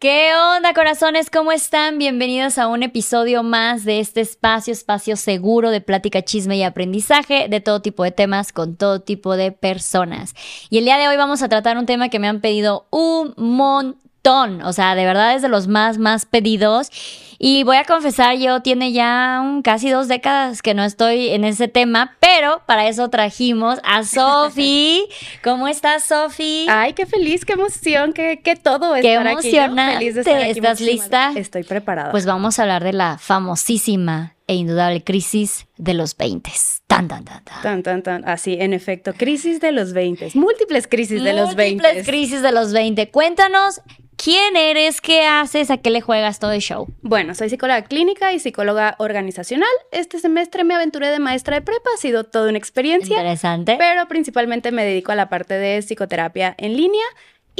[0.00, 1.28] ¿Qué onda, corazones?
[1.28, 1.98] ¿Cómo están?
[1.98, 7.48] Bienvenidos a un episodio más de este espacio, espacio seguro de plática, chisme y aprendizaje
[7.50, 10.32] de todo tipo de temas con todo tipo de personas.
[10.70, 13.34] Y el día de hoy vamos a tratar un tema que me han pedido un
[13.36, 16.90] montón, o sea, de verdad es de los más, más pedidos.
[17.38, 21.68] Y voy a confesar, yo tiene ya casi dos décadas que no estoy en ese
[21.68, 25.06] tema, pero para eso trajimos a Sofi.
[25.42, 26.66] ¿Cómo estás, Sofi?
[26.68, 29.98] Ay, qué feliz, qué emoción, qué, qué todo Qué emocionante.
[29.98, 30.50] Feliz de estar aquí.
[30.50, 31.32] ¿Estás lista?
[31.34, 32.10] Estoy preparada.
[32.10, 36.50] Pues vamos a hablar de la famosísima e indudable crisis de los 20.
[36.88, 37.62] Tan, tan, tan, tan.
[37.62, 38.28] Tan, tan, tan.
[38.28, 40.32] Así, en efecto, crisis de los 20.
[40.34, 41.80] Múltiples crisis de los 20.
[41.80, 43.10] Múltiples crisis de los 20.
[43.10, 43.80] Cuéntanos
[44.22, 45.00] ¿Quién eres?
[45.00, 45.70] ¿Qué haces?
[45.70, 46.88] ¿A qué le juegas todo el show?
[47.00, 49.70] Bueno, soy psicóloga clínica y psicóloga organizacional.
[49.92, 53.16] Este semestre me aventuré de maestra de prepa, ha sido toda una experiencia.
[53.16, 53.76] Interesante.
[53.78, 57.04] Pero principalmente me dedico a la parte de psicoterapia en línea.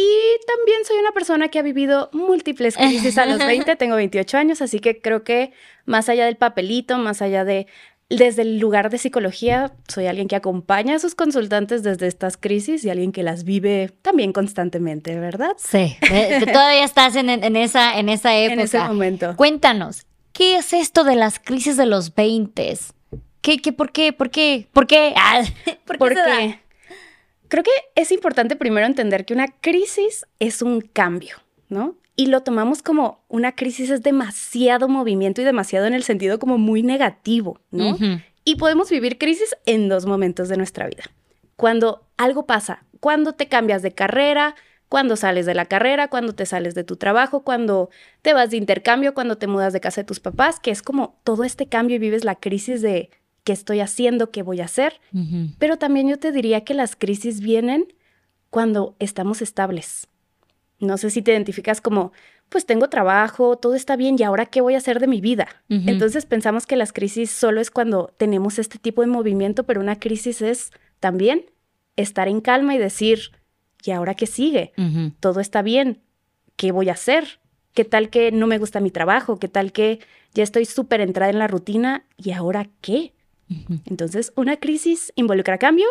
[0.01, 4.39] Y también soy una persona que ha vivido múltiples crisis a los 20, tengo 28
[4.39, 5.53] años, así que creo que
[5.85, 7.67] más allá del papelito, más allá de
[8.09, 12.85] desde el lugar de psicología, soy alguien que acompaña a sus consultantes desde estas crisis
[12.85, 15.53] y alguien que las vive también constantemente, ¿verdad?
[15.57, 15.97] Sí,
[16.53, 18.55] todavía estás en, esa, en esa época.
[18.55, 19.37] En ese momento.
[19.37, 22.77] Cuéntanos, ¿qué es esto de las crisis de los 20?
[23.43, 25.15] ¿Qué, qué, por qué, por qué, por qué?
[25.17, 25.43] Ah,
[25.87, 26.60] ¿Por qué?
[27.51, 31.37] Creo que es importante primero entender que una crisis es un cambio,
[31.69, 32.01] ¿no?
[32.21, 36.59] y lo tomamos como una crisis es demasiado movimiento y demasiado en el sentido como
[36.59, 37.97] muy negativo, ¿no?
[38.45, 41.05] Y podemos vivir crisis en dos momentos de nuestra vida.
[41.57, 44.55] Cuando algo pasa, cuando te cambias de carrera,
[44.91, 47.89] cuando sales de la carrera, cuando te sales de tu trabajo, cuando
[48.21, 51.19] te vas de intercambio, cuando te mudas de casa de tus papás, que es como
[51.25, 53.09] todo este cambio y vives la crisis de
[53.45, 55.01] qué estoy haciendo, qué voy a hacer.
[55.59, 57.87] Pero también yo te diría que las crisis vienen
[58.51, 60.09] cuando estamos estables,
[60.81, 62.13] no sé si te identificas como,
[62.49, 65.47] pues tengo trabajo, todo está bien, ¿y ahora qué voy a hacer de mi vida?
[65.69, 70.01] Entonces pensamos que las crisis solo es cuando tenemos este tipo de movimiento, pero una
[70.01, 71.45] crisis es también
[71.97, 73.31] estar en calma y decir,
[73.85, 74.73] ¿y ahora qué sigue?
[75.21, 76.01] Todo está bien,
[76.57, 77.41] ¿qué voy a hacer?
[77.75, 79.39] ¿Qué tal que no me gusta mi trabajo?
[79.39, 80.01] ¿Qué tal que
[80.35, 82.05] ya estoy súper entrada en la rutina?
[82.17, 83.13] ¿Y ahora qué?
[83.87, 85.87] Entonces, una crisis involucra cambio,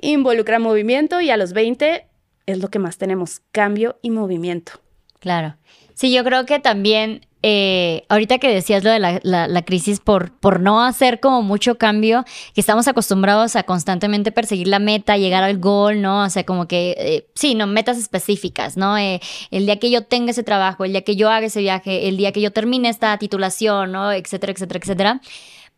[0.00, 2.06] involucra movimiento y a los 20
[2.46, 4.72] es lo que más tenemos, cambio y movimiento.
[5.20, 5.56] Claro.
[5.94, 10.58] Sí, yo creo que también, eh, ahorita que decías lo de la, crisis por, por
[10.58, 15.58] no hacer como mucho cambio, que estamos acostumbrados a constantemente perseguir la meta, llegar al
[15.58, 16.24] gol, ¿no?
[16.24, 18.98] O sea, como que, eh, sí, no, metas específicas, ¿no?
[18.98, 19.20] Eh,
[19.50, 22.16] el día que yo tenga ese trabajo, el día que yo haga ese viaje, el
[22.16, 24.10] día que yo termine esta titulación, ¿no?
[24.10, 25.20] Etcétera, etcétera, etcétera.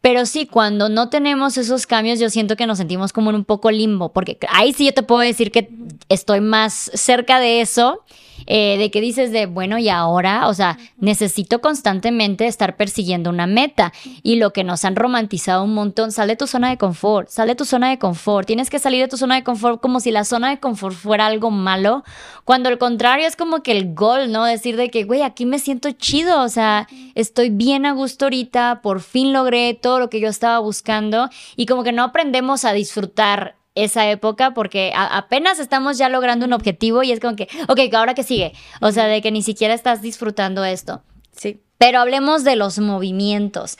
[0.04, 3.44] Pero sí, cuando no tenemos esos cambios, yo siento que nos sentimos como en un
[3.46, 5.70] poco limbo, porque ahí sí yo te puedo decir que
[6.10, 8.04] estoy más cerca de eso
[8.46, 13.46] eh, de que dices de, bueno, y ahora, o sea, necesito constantemente estar persiguiendo una
[13.46, 13.92] meta.
[14.22, 17.52] Y lo que nos han romantizado un montón, sale de tu zona de confort, sale
[17.52, 18.46] de tu zona de confort.
[18.46, 21.26] Tienes que salir de tu zona de confort como si la zona de confort fuera
[21.26, 22.04] algo malo,
[22.44, 24.44] cuando al contrario es como que el gol, ¿no?
[24.44, 28.80] Decir de que, güey, aquí me siento chido, o sea, estoy bien a gusto ahorita,
[28.82, 32.72] por fin logré todo lo que yo estaba buscando y como que no aprendemos a
[32.72, 37.80] disfrutar esa época porque apenas estamos ya logrando un objetivo y es como que, ok,
[37.94, 38.52] ahora que sigue.
[38.80, 41.02] O sea, de que ni siquiera estás disfrutando esto.
[41.32, 41.60] Sí.
[41.78, 43.78] Pero hablemos de los movimientos.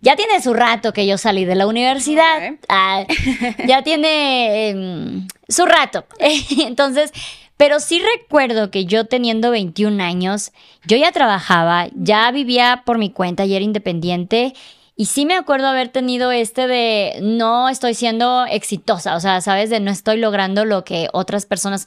[0.00, 2.54] Ya tiene su rato que yo salí de la universidad.
[2.68, 3.04] Ah,
[3.66, 6.04] ya tiene em, su rato.
[6.58, 7.12] Entonces,
[7.56, 10.52] pero sí recuerdo que yo teniendo 21 años,
[10.86, 14.54] yo ya trabajaba, ya vivía por mi cuenta y era independiente
[14.94, 19.70] y sí me acuerdo haber tenido este de no estoy siendo exitosa, o sea, sabes,
[19.70, 21.86] de no estoy logrando lo que otras personas,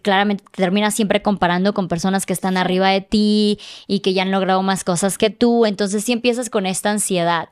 [0.00, 3.58] claramente terminas siempre comparando con personas que están arriba de ti
[3.88, 7.48] y que ya han logrado más cosas que tú, entonces sí empiezas con esta ansiedad.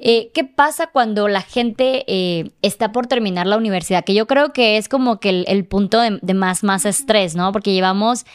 [0.00, 4.04] Eh, ¿Qué pasa cuando la gente eh, está por terminar la universidad?
[4.04, 7.52] Que yo creo que es como que el, punto de, más, más estrés, ¿no?
[7.52, 8.26] Porque llevamos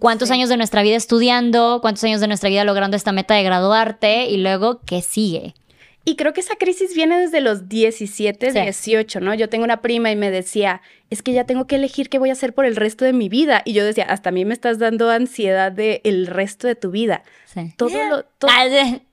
[0.00, 3.44] cuántos años de nuestra vida estudiando, cuántos años de nuestra vida logrando esta meta de
[3.44, 5.54] graduarte y luego, ¿qué sigue?
[6.04, 9.34] Y creo que esa crisis viene desde los 17, 18, ¿no?
[9.34, 12.30] Yo tengo una prima y me decía, es que ya tengo que elegir qué voy
[12.30, 13.62] a hacer por el resto de mi vida.
[13.64, 16.90] Y yo decía, hasta a mí me estás dando ansiedad de el resto de tu
[16.90, 17.22] vida.
[17.44, 17.72] Sí.
[17.76, 18.24] Todo lo...
[18.48, 18.66] Ah,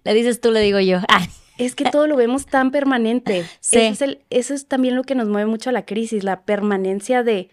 [0.03, 1.00] le dices tú, le digo yo.
[1.09, 1.27] Ah.
[1.59, 3.45] Es que todo lo vemos tan permanente.
[3.59, 3.80] Sí.
[3.80, 6.42] Eso es, el, eso es también lo que nos mueve mucho a la crisis, la
[6.44, 7.50] permanencia de,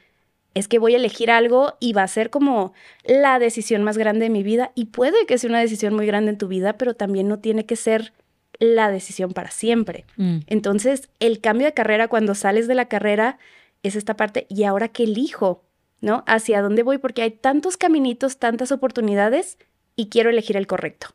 [0.54, 2.72] es que voy a elegir algo y va a ser como
[3.04, 4.70] la decisión más grande de mi vida.
[4.74, 7.66] Y puede que sea una decisión muy grande en tu vida, pero también no tiene
[7.66, 8.14] que ser
[8.58, 10.04] la decisión para siempre.
[10.16, 10.38] Mm.
[10.46, 13.38] Entonces, el cambio de carrera cuando sales de la carrera
[13.82, 15.66] es esta parte, ¿y ahora qué elijo?
[16.00, 16.24] ¿no?
[16.26, 19.58] Hacia dónde voy porque hay tantos caminitos, tantas oportunidades
[19.94, 21.08] y quiero elegir el correcto.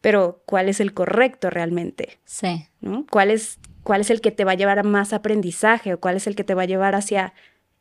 [0.00, 2.18] Pero, ¿cuál es el correcto realmente?
[2.24, 2.66] Sí.
[2.80, 3.06] ¿No?
[3.10, 6.16] ¿Cuál es, ¿Cuál es el que te va a llevar a más aprendizaje o cuál
[6.16, 7.34] es el que te va a llevar hacia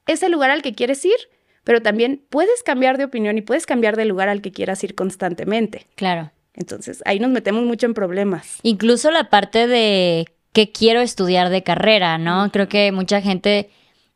[0.06, 1.18] ese lugar al que quieres ir?
[1.64, 4.96] Pero también puedes cambiar de opinión y puedes cambiar de lugar al que quieras ir
[4.96, 5.86] constantemente.
[5.96, 6.32] Claro.
[6.54, 8.60] Entonces, ahí nos metemos mucho en problemas.
[8.64, 12.52] Incluso la parte de qué quiero estudiar de carrera, ¿no?
[12.52, 13.70] Creo que mucha gente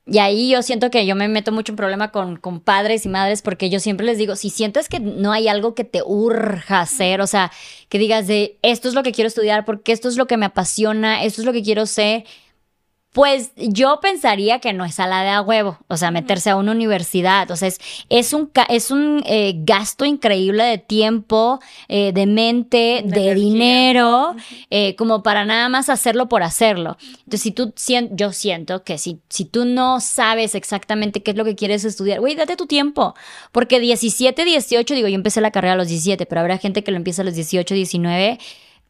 [0.05, 3.09] y ahí yo siento que yo me meto mucho en problema con, con, padres y
[3.09, 6.81] madres porque yo siempre les digo, si sientes que no hay algo que te urja
[6.81, 7.53] hacer, o sea,
[7.87, 10.45] que digas de esto es lo que quiero estudiar porque esto es lo que me
[10.45, 12.25] apasiona, esto es lo que quiero ser,
[13.13, 16.55] pues yo pensaría que no es a la de a huevo, o sea, meterse a
[16.55, 17.79] una universidad, o sea, es,
[18.09, 24.35] es un, es un eh, gasto increíble de tiempo, eh, de mente, de, dinero,
[24.71, 26.97] eh, como para nada más hacerlo por hacerlo.
[27.19, 27.71] Entonces, si tú,
[28.11, 32.19] yo siento que si, si tú no sabes exactamente qué es lo que quieres estudiar,
[32.19, 33.13] güey, date tu tiempo,
[33.51, 36.89] porque 17, 18, digo, yo empecé la carrera a los 17, pero habrá gente que
[36.89, 38.39] lo empieza a los 18, 19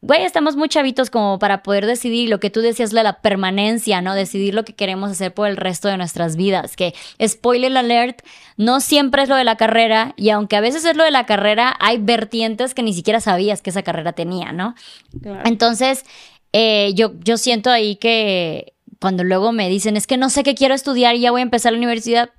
[0.04, 4.02] güey, estamos muy chavitos como para poder decidir lo que tú decías de la permanencia,
[4.02, 4.14] ¿no?
[4.14, 6.76] Decidir lo que queremos hacer por el resto de nuestras vidas.
[6.76, 6.94] Que,
[7.26, 8.20] spoiler alert,
[8.58, 11.24] no siempre es lo de la carrera y aunque a veces es lo de la
[11.24, 14.74] carrera, hay vertientes que ni siquiera sabías que esa carrera tenía, ¿no?
[15.44, 16.04] Entonces,
[16.52, 20.54] eh, yo, yo siento ahí que cuando luego me dicen, es que no sé qué
[20.54, 22.30] quiero estudiar y ya voy a empezar la universidad,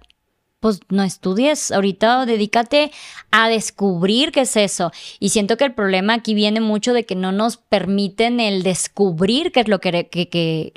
[0.66, 2.92] pues no estudies, ahorita dedícate
[3.30, 4.92] a descubrir qué es eso.
[5.20, 9.52] Y siento que el problema aquí viene mucho de que no nos permiten el descubrir
[9.52, 10.10] qué es lo que,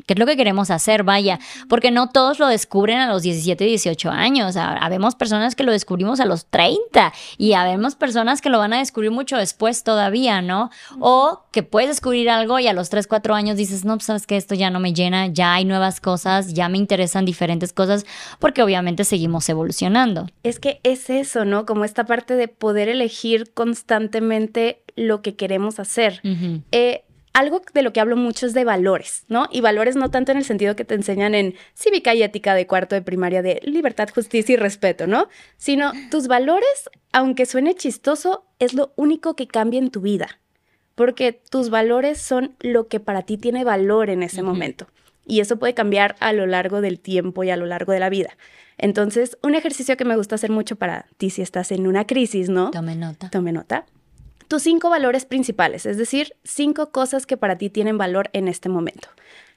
[0.07, 1.39] es lo que queremos hacer, vaya,
[1.71, 4.57] porque no todos lo descubren a los 17, 18 años.
[4.59, 8.81] Habemos personas que lo descubrimos a los 30 y habemos personas que lo van a
[8.81, 10.69] descubrir mucho después todavía, ¿no?
[11.01, 14.27] O que puedes descubrir algo y a los 3, 4 años dices, no, pues sabes
[14.27, 18.05] que esto ya no me llena, ya hay nuevas cosas, ya me interesan diferentes cosas,
[18.39, 19.78] porque obviamente seguimos evolucionando.
[20.43, 21.67] Es que es eso, ¿no?
[21.67, 26.21] Como esta parte de poder elegir constantemente lo que queremos hacer.
[26.73, 29.49] Eh, algo de lo que hablo mucho es de valores, ¿no?
[29.53, 32.67] Y valores no tanto en el sentido que te enseñan en cívica y ética de
[32.67, 35.29] cuarto de primaria de libertad, justicia y respeto, ¿no?
[35.57, 40.41] Sino tus valores, aunque suene chistoso, es lo único que cambia en tu vida,
[40.97, 44.89] porque tus valores son lo que para ti tiene valor en ese momento.
[45.29, 48.09] Y eso puede cambiar a lo largo del tiempo y a lo largo de la
[48.09, 48.31] vida.
[48.79, 52.49] Entonces, un ejercicio que me gusta hacer mucho para ti si estás en una crisis,
[52.49, 52.71] ¿no?
[52.71, 53.29] Tome nota.
[53.29, 53.87] Tome nota.
[54.49, 58.71] Tus cinco valores principales, es decir, cinco cosas que para ti tienen valor en este
[58.71, 59.09] momento.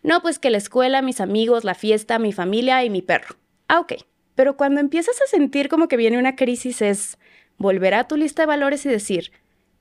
[0.03, 3.35] No, pues que la escuela, mis amigos, la fiesta, mi familia y mi perro.
[3.69, 3.93] Ah, ok.
[4.35, 7.17] Pero cuando empiezas a sentir como que viene una crisis es
[7.57, 9.31] volver a tu lista de valores y decir,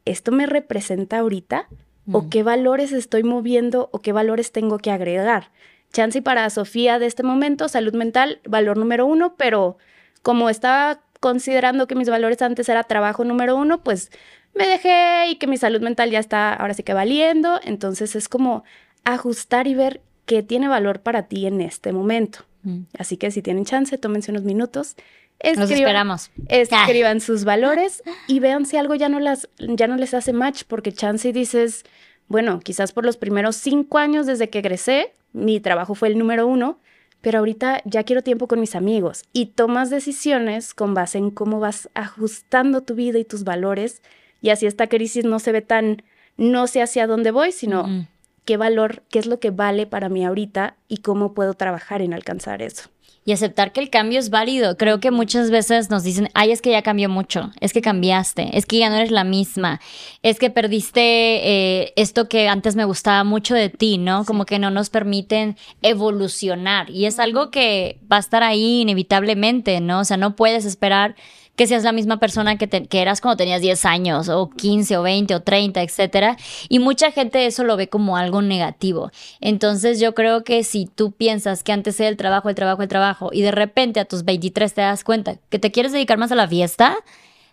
[0.05, 1.69] ¿esto me representa ahorita?
[2.13, 2.31] ¿O mm.
[2.31, 5.51] qué valores estoy moviendo o qué valores tengo que agregar?
[5.93, 9.77] Chance para Sofía de este momento, salud mental, valor número uno, pero
[10.23, 14.11] como estaba considerando que mis valores antes era trabajo número uno, pues
[14.55, 17.61] me dejé y que mi salud mental ya está ahora sí que valiendo.
[17.63, 18.65] Entonces es como
[19.05, 22.41] ajustar y ver qué tiene valor para ti en este momento.
[22.63, 22.83] Mm.
[22.99, 24.97] Así que si tienen chance, tómense unos minutos.
[25.39, 26.31] Escriban, Nos esperamos.
[26.49, 30.65] Escriban sus valores y vean si algo ya no, las, ya no les hace match,
[30.67, 31.85] porque chance dices,
[32.31, 36.47] bueno, quizás por los primeros cinco años desde que egresé, mi trabajo fue el número
[36.47, 36.79] uno,
[37.21, 41.59] pero ahorita ya quiero tiempo con mis amigos y tomas decisiones con base en cómo
[41.59, 44.01] vas ajustando tu vida y tus valores
[44.41, 46.05] y así esta crisis no se ve tan,
[46.37, 48.07] no sé hacia dónde voy, sino
[48.45, 52.15] qué valor, qué es lo que vale para mí ahorita y cómo puedo trabajar en
[52.15, 52.91] alcanzar eso
[53.31, 54.77] y aceptar que el cambio es válido.
[54.77, 58.59] Creo que muchas veces nos dicen, ay, es que ya cambió mucho, es que cambiaste,
[58.59, 59.81] es que ya no eres la misma,
[60.23, 64.25] es que perdiste eh, esto que antes me gustaba mucho de ti, ¿no?
[64.25, 69.81] Como que no nos permiten evolucionar y es algo que va a estar ahí inevitablemente,
[69.81, 70.01] ¿no?
[70.01, 71.15] O sea, no puedes esperar
[71.61, 75.03] que seas la misma persona que, que, eras cuando tenías 10 años o 15 o
[75.03, 76.39] 20 o 30, etcétera.
[76.71, 79.11] Y mucha gente eso lo ve como algo negativo.
[79.43, 82.89] Entonces yo creo que si tú piensas que antes era el trabajo, el trabajo, el
[82.89, 86.33] trabajo y de repente a tus 23 te das cuenta que te quieres dedicar más
[86.33, 86.97] a la fiesta,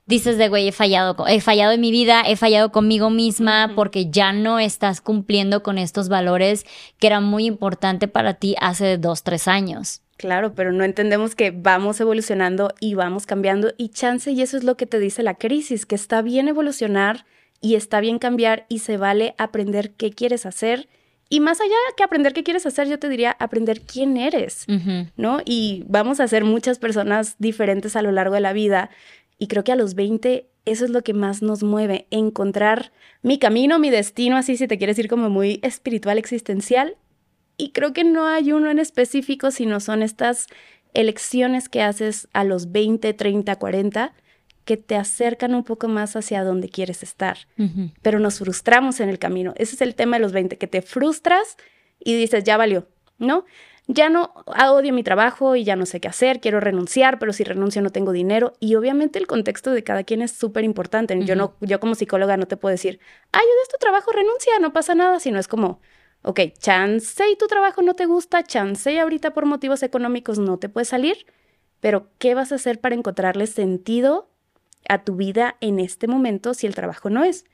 [0.06, 4.10] dices de güey, he fallado, he fallado en mi vida, he fallado conmigo misma porque
[4.10, 6.66] ya no estás cumpliendo con estos valores
[6.98, 10.00] que eran muy importantes para ti hace dos, tres años.
[10.18, 14.64] Claro, pero no entendemos que vamos evolucionando y vamos cambiando y chance y eso es
[14.64, 17.26] lo que te dice la crisis, que está bien evolucionar
[17.62, 20.90] y está bien cambiar y se vale aprender qué quieres hacer.
[21.30, 24.66] Y más allá que aprender qué quieres hacer, yo te diría aprender quién eres,
[25.18, 25.42] ¿no?
[25.46, 28.90] Y vamos a ser muchas personas diferentes a lo largo de la vida.
[29.38, 33.40] Y creo que a los 20 eso es lo que más nos mueve, encontrar mi
[33.40, 36.96] camino, mi destino, así si te quieres ir como muy espiritual, existencial,
[37.58, 40.48] y creo que no hay uno en específico, sino son estas
[40.94, 44.14] elecciones que haces a los 20, 30, 40
[44.66, 47.38] que te acercan un poco más hacia donde quieres estar.
[48.02, 49.54] Pero nos frustramos en el camino.
[49.56, 51.56] Ese es el tema de los 20, que te frustras
[52.00, 52.88] y dices, ya valió,
[53.18, 53.46] ¿no?
[53.88, 57.46] Ya no odio mi trabajo y ya no sé qué hacer, quiero renunciar, pero si
[57.46, 58.54] renuncio no tengo dinero.
[58.60, 61.18] Y obviamente el contexto de cada quien es súper importante.
[61.24, 63.00] Yo, no, yo como psicóloga no te puedo decir,
[63.32, 65.80] ayuda tu trabajo, renuncia, no pasa nada, sino es como,
[66.22, 70.58] ok, chance y tu trabajo no te gusta, chance y ahorita por motivos económicos no
[70.58, 71.26] te puedes salir,
[71.80, 74.30] pero ¿qué vas a hacer para encontrarle sentido
[74.90, 77.46] a tu vida en este momento si el trabajo no es.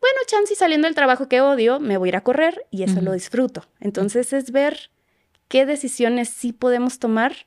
[0.00, 3.00] Bueno, chance saliendo del trabajo que odio, me voy a ir a correr y eso
[3.00, 3.62] lo disfruto.
[3.78, 4.90] Entonces es ver
[5.48, 7.46] qué decisiones sí podemos tomar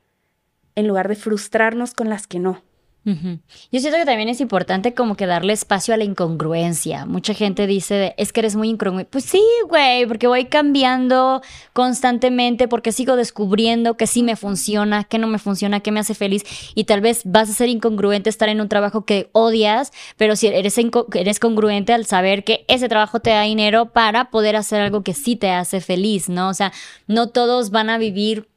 [0.74, 2.62] en lugar de frustrarnos con las que no.
[3.06, 7.06] Yo siento que también es importante como que darle espacio a la incongruencia.
[7.06, 9.08] Mucha gente dice, es que eres muy incongruente.
[9.08, 11.40] Pues sí, güey, porque voy cambiando
[11.72, 16.14] constantemente, porque sigo descubriendo que sí me funciona, que no me funciona, que me hace
[16.14, 16.42] feliz.
[16.74, 20.48] Y tal vez vas a ser incongruente estar en un trabajo que odias, pero si
[20.48, 20.76] eres,
[21.14, 25.14] eres congruente al saber que ese trabajo te da dinero para poder hacer algo que
[25.14, 26.48] sí te hace feliz, ¿no?
[26.48, 26.72] O sea,
[27.06, 28.48] no todos van a vivir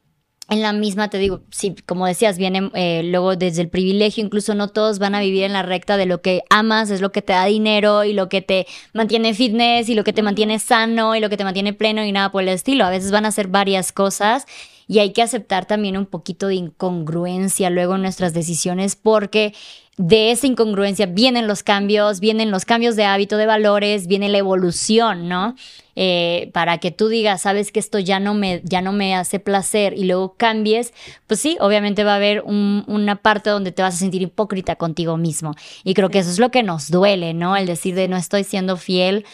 [0.50, 4.54] en la misma, te digo, sí, como decías, viene eh, luego desde el privilegio, incluso
[4.56, 7.22] no todos van a vivir en la recta de lo que amas, es lo que
[7.22, 11.14] te da dinero y lo que te mantiene fitness y lo que te mantiene sano
[11.14, 12.84] y lo que te mantiene pleno y nada por el estilo.
[12.84, 14.46] A veces van a ser varias cosas
[14.90, 19.54] y hay que aceptar también un poquito de incongruencia luego en nuestras decisiones porque
[19.96, 24.38] de esa incongruencia vienen los cambios, vienen los cambios de hábito, de valores, viene la
[24.38, 25.54] evolución, ¿no?
[25.94, 29.38] Eh, para que tú digas, sabes que esto ya no me, ya no me hace
[29.38, 30.92] placer y luego cambies,
[31.28, 35.16] pues sí, obviamente va a haber una parte donde te vas a sentir hipócrita contigo
[35.16, 35.54] mismo.
[35.84, 37.56] Y creo que eso es lo que nos duele, ¿no?
[37.56, 39.24] El decir de no estoy siendo fiel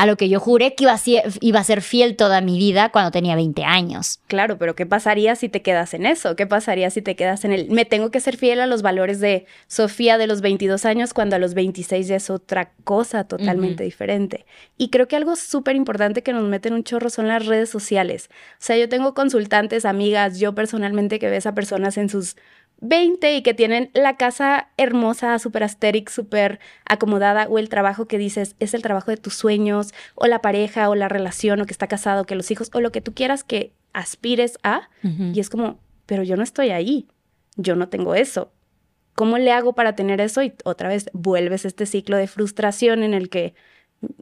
[0.00, 2.56] a lo que yo juré que iba a, ser, iba a ser fiel toda mi
[2.56, 4.18] vida cuando tenía 20 años.
[4.28, 6.36] Claro, pero ¿qué pasaría si te quedas en eso?
[6.36, 7.70] ¿Qué pasaría si te quedas en el...
[7.70, 11.36] Me tengo que ser fiel a los valores de Sofía de los 22 años cuando
[11.36, 14.46] a los 26 ya es otra cosa totalmente diferente.
[14.78, 17.68] Y creo que algo súper importante que nos mete en un chorro son las redes
[17.68, 18.30] sociales.
[18.54, 22.36] O sea, yo tengo consultantes, amigas, yo personalmente que ves a personas en sus
[22.80, 28.18] 20 y que tienen la casa hermosa, súper asteric, súper acomodada, o el trabajo que
[28.18, 31.72] dices es el trabajo de tus sueños, o la pareja, o la relación, o que
[31.72, 34.88] está casado, que los hijos, o lo que tú quieras que aspires a.
[35.02, 37.06] Y es como, pero yo no estoy ahí,
[37.56, 38.52] yo no tengo eso.
[39.14, 40.42] ¿Cómo le hago para tener eso?
[40.42, 43.54] Y otra vez vuelves este ciclo de frustración en el que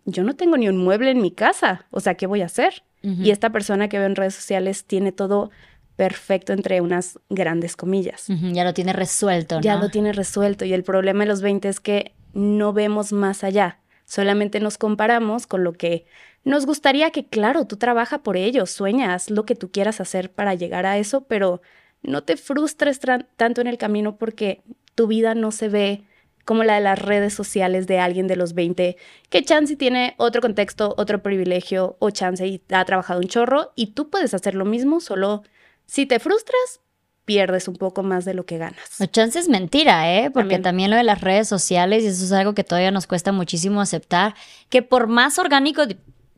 [0.04, 2.82] yo no tengo ni un mueble en mi casa, o sea, ¿qué voy a hacer?
[3.00, 5.52] Y esta persona que veo en redes sociales tiene todo
[5.98, 8.28] perfecto entre unas grandes comillas.
[8.52, 9.62] ya lo tiene resuelto, ¿no?
[9.62, 13.42] Ya lo tiene resuelto y el problema de los 20 es que no vemos más
[13.42, 16.06] allá, solamente nos comparamos con lo que
[16.44, 20.54] nos gustaría que, claro, tú trabaja por ello, sueñas lo que tú quieras hacer para
[20.54, 21.62] llegar a eso, pero
[22.04, 23.00] no te frustres
[23.36, 24.62] tanto en el camino porque
[24.94, 26.04] tu vida no se ve
[26.44, 28.96] como la de las redes sociales de alguien de los 20,
[29.30, 33.88] que chance tiene otro contexto, otro privilegio o chance y ha trabajado un chorro y
[33.88, 35.42] tú puedes hacer lo mismo, solo
[35.88, 36.80] si te frustras,
[37.24, 39.00] pierdes un poco más de lo que ganas.
[39.00, 40.30] O chance es mentira, ¿eh?
[40.30, 40.90] Porque también.
[40.90, 44.34] lo de las redes sociales, y eso es algo que todavía nos cuesta muchísimo aceptar,
[44.68, 45.82] que por más orgánico,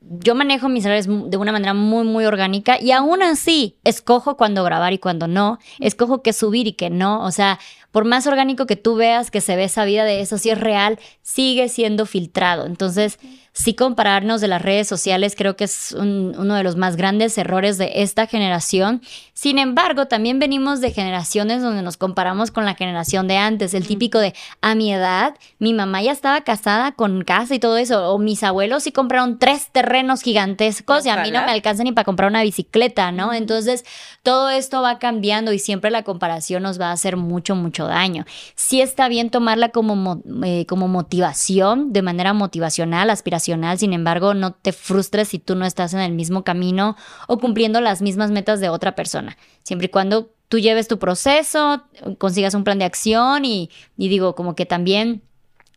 [0.00, 4.64] yo manejo mis redes de una manera muy, muy orgánica y aún así escojo cuándo
[4.64, 7.58] grabar y cuándo no, escojo qué subir y qué no, o sea,
[7.90, 10.58] por más orgánico que tú veas que se ve esa vida de eso, si es
[10.58, 12.66] real, sigue siendo filtrado.
[12.66, 13.18] Entonces,
[13.52, 17.78] sí compararnos de las redes sociales creo que es uno de los más grandes errores
[17.78, 19.02] de esta generación.
[19.34, 23.86] Sin embargo, también venimos de generaciones donde nos comparamos con la generación de antes, el
[23.86, 28.12] típico de a mi edad, mi mamá ya estaba casada con casa y todo eso,
[28.12, 31.92] o mis abuelos sí compraron tres terrenos gigantescos y a mí no me alcanza ni
[31.92, 33.32] para comprar una bicicleta, ¿no?
[33.32, 33.84] Entonces,
[34.22, 38.24] todo esto va cambiando y siempre la comparación nos va a hacer mucho, mucho daño.
[38.54, 44.52] Sí está bien tomarla como, eh, como motivación, de manera motivacional, aspiracional sin embargo, no
[44.52, 46.96] te frustres si tú no estás en el mismo camino
[47.28, 51.84] o cumpliendo las mismas metas de otra persona, siempre y cuando tú lleves tu proceso,
[52.18, 55.22] consigas un plan de acción y, y digo, como que también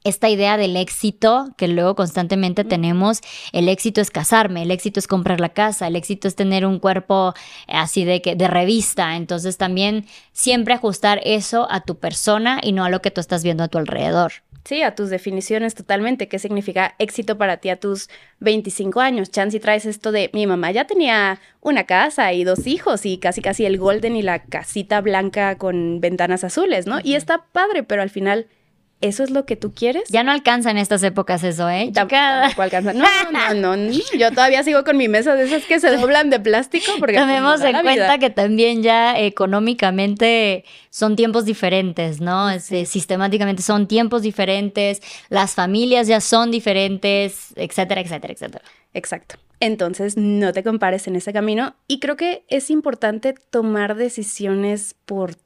[0.04, 5.08] esta idea del éxito que luego constantemente tenemos, el éxito es casarme, el éxito es
[5.08, 7.34] comprar la casa, el éxito es tener un cuerpo
[7.68, 12.84] así de que de revista, entonces también siempre ajustar eso a tu persona y no
[12.86, 14.34] a lo que tú estás viendo a tu alrededor.
[14.66, 16.30] Sí, a tus definiciones totalmente.
[16.30, 19.30] ¿Qué significa éxito para ti a tus 25 años?
[19.30, 23.42] Chance traes esto de mi mamá ya tenía una casa y dos hijos y casi
[23.42, 27.00] casi el golden y la casita blanca con ventanas azules, ¿no?
[27.04, 28.48] Y está padre, pero al final
[29.04, 30.04] ¿Eso es lo que tú quieres?
[30.08, 31.92] Ya no alcanza en estas épocas eso, ¿eh?
[31.94, 32.94] Tampoco alcanza.
[32.94, 33.06] No,
[33.54, 36.94] no, no, Yo todavía sigo con mi mesa de esas que se doblan de plástico
[37.00, 37.18] porque...
[37.18, 42.50] Tomemos en cuenta que también ya económicamente son tiempos diferentes, ¿no?
[42.50, 48.64] Eh, sistemáticamente son tiempos diferentes, las familias ya son diferentes, etcétera, etcétera, etcétera.
[48.94, 49.36] Exacto.
[49.60, 55.36] Entonces, no te compares en ese camino y creo que es importante tomar decisiones por
[55.36, 55.43] ti.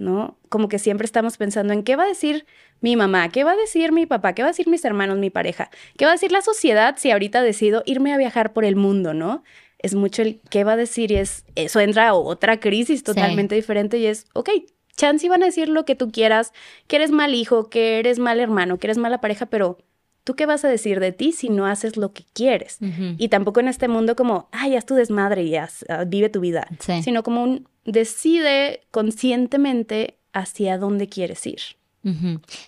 [0.00, 0.38] ¿No?
[0.48, 2.46] Como que siempre estamos pensando en qué va a decir
[2.80, 5.30] mi mamá, qué va a decir mi papá, qué va a decir mis hermanos, mi
[5.30, 8.76] pareja, qué va a decir la sociedad si ahorita decido irme a viajar por el
[8.76, 9.44] mundo, ¿no?
[9.78, 13.54] Es mucho el qué va a decir y es, eso entra a otra crisis totalmente
[13.54, 14.50] diferente y es, ok,
[14.96, 16.52] chance van a decir lo que tú quieras,
[16.86, 19.78] que eres mal hijo, que eres mal hermano, que eres mala pareja, pero
[20.24, 22.78] ¿tú qué vas a decir de ti si no haces lo que quieres?
[23.18, 26.40] Y tampoco en este mundo como, ay, haz tu desmadre y haz, ah, vive tu
[26.40, 26.68] vida,
[27.02, 31.60] sino como un, decide conscientemente hacia dónde quieres ir.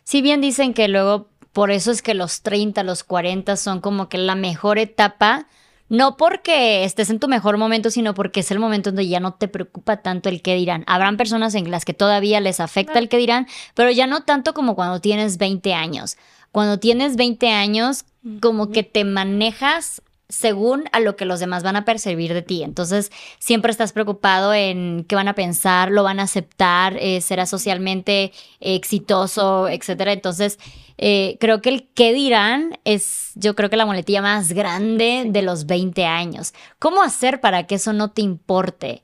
[0.04, 4.08] Si bien dicen que luego por eso es que los 30, los 40 son como
[4.08, 5.46] que la mejor etapa,
[5.88, 9.34] no porque estés en tu mejor momento, sino porque es el momento donde ya no
[9.34, 10.84] te preocupa tanto el que dirán.
[10.86, 14.54] Habrán personas en las que todavía les afecta el que dirán, pero ya no tanto
[14.54, 16.16] como cuando tienes 20 años.
[16.52, 18.04] Cuando tienes 20 años,
[18.40, 22.62] como que te manejas según a lo que los demás van a percibir de ti.
[22.62, 27.44] Entonces, siempre estás preocupado en qué van a pensar, lo van a aceptar, eh, será
[27.44, 30.12] socialmente exitoso, etcétera.
[30.12, 30.58] Entonces,
[30.96, 35.42] eh, creo que el qué dirán es, yo creo que la muletilla más grande de
[35.42, 36.54] los 20 años.
[36.78, 39.02] ¿Cómo hacer para que eso no te importe?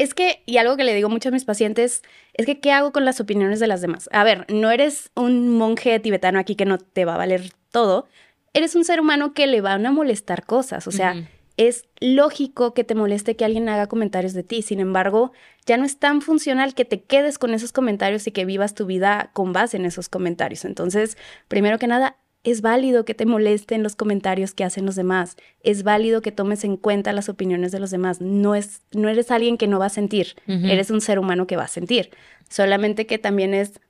[0.00, 2.00] Es que, y algo que le digo mucho a mis pacientes,
[2.32, 4.08] es que ¿qué hago con las opiniones de las demás?
[4.12, 8.08] A ver, no eres un monje tibetano aquí que no te va a valer todo,
[8.54, 11.28] eres un ser humano que le van a molestar cosas, o sea,
[11.58, 15.32] es lógico que te moleste que alguien haga comentarios de ti, sin embargo,
[15.66, 18.86] ya no es tan funcional que te quedes con esos comentarios y que vivas tu
[18.86, 20.64] vida con base en esos comentarios.
[20.64, 25.36] Entonces, primero que nada, es válido que te molesten los comentarios que hacen los demás.
[25.62, 28.20] Es válido que tomes en cuenta las opiniones de los demás.
[28.20, 30.36] No, es, no eres alguien que no va a sentir.
[30.46, 32.10] Eres un ser humano que va a sentir.
[32.48, 33.80] Solamente que también es,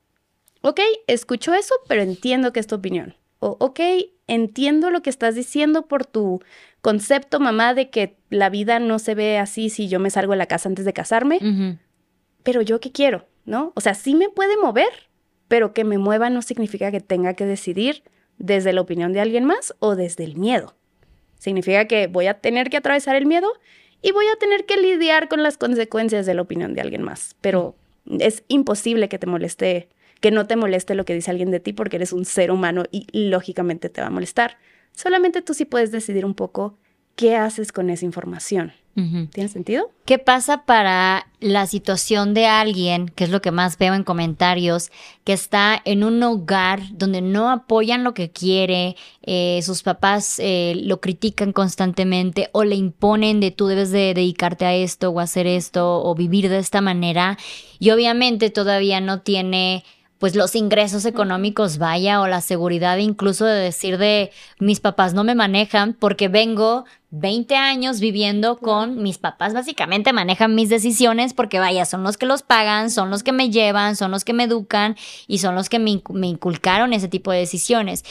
[0.62, 3.14] ok, escucho eso, pero entiendo que es tu opinión.
[3.38, 3.80] O, ok,
[4.26, 6.42] entiendo lo que estás diciendo por tu
[6.80, 10.38] concepto, mamá, de que la vida no se ve así si yo me salgo de
[10.38, 11.38] la casa antes de casarme,
[12.42, 13.72] pero yo qué quiero, ¿no?
[13.76, 15.08] O sea, sí me puede mover,
[15.46, 18.02] pero que me mueva no significa que tenga que decidir
[18.40, 20.74] desde la opinión de alguien más o desde el miedo.
[21.38, 23.52] Significa que voy a tener que atravesar el miedo
[24.02, 27.36] y voy a tener que lidiar con las consecuencias de la opinión de alguien más,
[27.40, 27.76] pero
[28.06, 29.88] es imposible que te moleste
[30.20, 32.84] que no te moleste lo que dice alguien de ti porque eres un ser humano
[32.90, 34.58] y lógicamente te va a molestar.
[34.92, 36.78] Solamente tú sí puedes decidir un poco
[37.16, 38.72] qué haces con esa información.
[38.94, 39.90] ¿Tiene sentido?
[40.04, 44.90] ¿Qué pasa para la situación de alguien, que es lo que más veo en comentarios,
[45.24, 50.74] que está en un hogar donde no apoyan lo que quiere, eh, sus papás eh,
[50.82, 55.46] lo critican constantemente o le imponen de tú debes de dedicarte a esto o hacer
[55.46, 57.38] esto o vivir de esta manera
[57.78, 59.84] y obviamente todavía no tiene
[60.20, 65.24] pues los ingresos económicos vaya o la seguridad incluso de decir de mis papás no
[65.24, 71.58] me manejan porque vengo 20 años viviendo con mis papás básicamente manejan mis decisiones porque
[71.58, 74.44] vaya, son los que los pagan, son los que me llevan, son los que me
[74.44, 74.94] educan
[75.26, 78.04] y son los que me, inculcaron ese tipo de decisiones.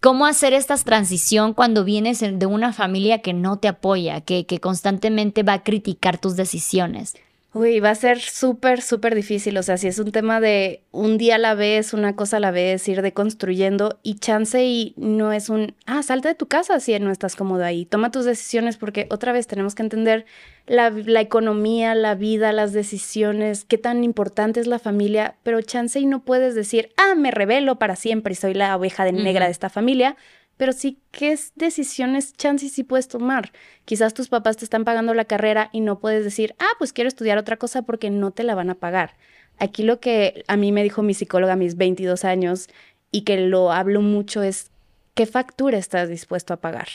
[0.00, 4.60] ¿Cómo hacer esta transición cuando vienes de una familia que no te apoya, que, que
[4.60, 7.16] constantemente va a criticar tus decisiones?
[7.58, 9.56] Uy, va a ser súper, súper difícil.
[9.56, 12.40] O sea, si es un tema de un día a la vez, una cosa a
[12.40, 16.78] la vez, ir deconstruyendo y chance y no es un, ah, salte de tu casa
[16.80, 17.86] si no estás cómodo ahí.
[17.86, 20.26] Toma tus decisiones porque otra vez tenemos que entender
[20.66, 25.98] la, la economía, la vida, las decisiones, qué tan importante es la familia, pero chance
[25.98, 29.46] y no puedes decir, ah, me revelo para siempre y soy la oveja de negra
[29.46, 30.18] de esta familia
[30.56, 33.52] pero sí, ¿qué decisiones chances sí puedes tomar?
[33.84, 37.08] Quizás tus papás te están pagando la carrera y no puedes decir, ah, pues quiero
[37.08, 39.14] estudiar otra cosa porque no te la van a pagar.
[39.58, 42.68] Aquí lo que a mí me dijo mi psicóloga a mis 22 años
[43.10, 44.70] y que lo hablo mucho es,
[45.14, 46.88] ¿qué factura estás dispuesto a pagar?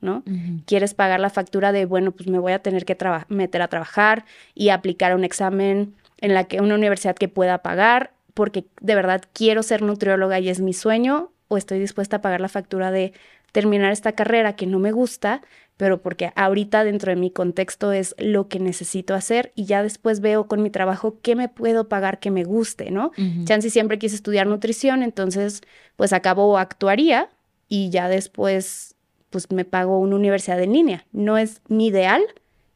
[0.00, 0.22] ¿no?
[0.66, 2.96] ¿Quieres pagar la factura de, bueno, pues me voy a tener que
[3.28, 8.12] meter a trabajar y aplicar un examen en la que una universidad que pueda pagar
[8.34, 12.40] porque de verdad quiero ser nutrióloga y es mi sueño o estoy dispuesta a pagar
[12.40, 13.12] la factura de
[13.52, 15.42] terminar esta carrera que no me gusta,
[15.76, 20.20] pero porque ahorita dentro de mi contexto es lo que necesito hacer y ya después
[20.20, 23.12] veo con mi trabajo qué me puedo pagar que me guste, ¿no?
[23.44, 25.62] Chancy siempre quise estudiar nutrición, entonces
[25.96, 27.28] pues acabo actuaría
[27.68, 28.94] y ya después
[29.30, 31.06] pues me pago una universidad en línea.
[31.10, 32.22] No es mi ideal,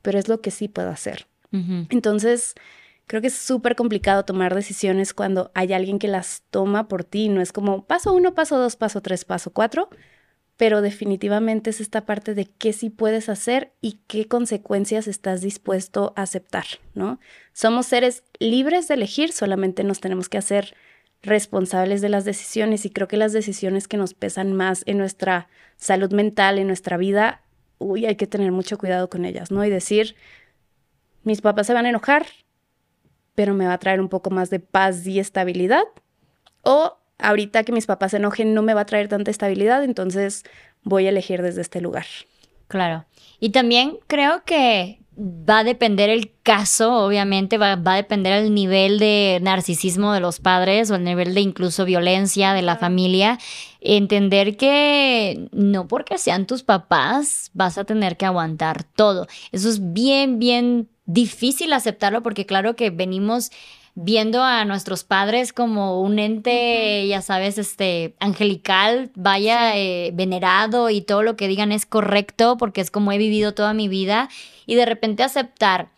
[0.02, 1.26] pero es lo que sí puedo hacer.
[1.88, 2.54] Entonces,
[3.08, 7.30] Creo que es súper complicado tomar decisiones cuando hay alguien que las toma por ti.
[7.30, 9.88] No es como paso uno, paso dos, paso tres, paso cuatro,
[10.58, 16.12] pero definitivamente es esta parte de qué sí puedes hacer y qué consecuencias estás dispuesto
[16.16, 17.18] a aceptar, ¿no?
[17.54, 20.74] Somos seres libres de elegir, solamente nos tenemos que hacer
[21.22, 25.48] responsables de las decisiones y creo que las decisiones que nos pesan más en nuestra
[25.78, 27.40] salud mental, en nuestra vida,
[27.78, 29.64] uy, hay que tener mucho cuidado con ellas, ¿no?
[29.64, 30.14] Y decir,
[31.22, 32.26] mis papás se van a enojar,
[33.38, 35.84] pero me va a traer un poco más de paz y estabilidad.
[36.62, 40.42] O ahorita que mis papás se enojen no me va a traer tanta estabilidad, entonces
[40.82, 42.06] voy a elegir desde este lugar.
[42.66, 43.04] Claro.
[43.38, 48.52] Y también creo que va a depender el caso, obviamente, va, va, a depender el
[48.52, 53.38] nivel de narcisismo de los padres o el nivel de incluso violencia de la familia.
[53.80, 59.28] Entender que no porque sean tus papás vas a tener que aguantar todo.
[59.52, 63.50] Eso es bien, bien difícil aceptarlo porque claro que venimos
[63.94, 71.00] viendo a nuestros padres como un ente, ya sabes, este, angelical, vaya, eh, venerado y
[71.00, 74.28] todo lo que digan es correcto porque es como he vivido toda mi vida
[74.66, 75.90] y de repente aceptar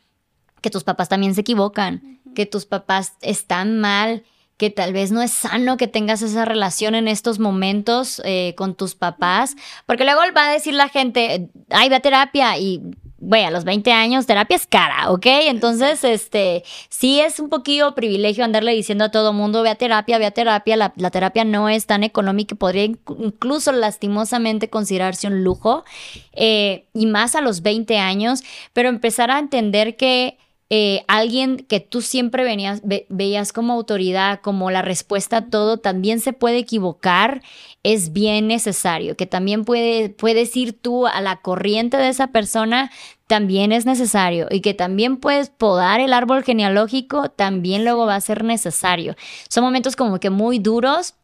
[0.62, 4.22] que tus papás también se equivocan, que tus papás están mal,
[4.56, 8.76] que tal vez no es sano que tengas esa relación en estos momentos eh, con
[8.76, 12.80] tus papás, porque luego va a decir la gente, ay, ve a terapia y
[13.20, 15.26] bueno, a los 20 años terapia es cara, ¿ok?
[15.26, 20.18] Entonces, este, sí es un poquito privilegio andarle diciendo a todo mundo, ve a terapia,
[20.18, 25.84] ve a terapia, la, terapia no es tan económica, podría incluso lastimosamente considerarse un lujo,
[26.32, 30.38] eh, y más a los 20 años, pero empezar a entender que
[30.72, 36.20] eh, alguien que tú siempre venías, veías como autoridad, como la respuesta a todo, también
[36.20, 37.42] se puede equivocar,
[37.82, 39.16] es bien necesario.
[39.16, 42.92] Que también puede, puedes ir tú a la corriente de esa persona,
[43.26, 44.46] también es necesario.
[44.48, 49.16] Y que también puedes podar el árbol genealógico, también luego va a ser necesario.
[49.48, 51.14] Son momentos como que muy duros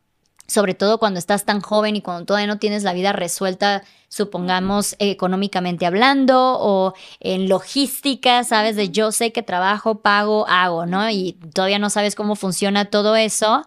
[0.47, 4.97] sobre todo cuando estás tan joven y cuando todavía no tienes la vida resuelta, supongamos
[4.99, 11.11] económicamente hablando o en logística, sabes, de yo sé que trabajo, pago, hago, ¿no?
[11.11, 13.67] Y todavía no sabes cómo funciona todo eso,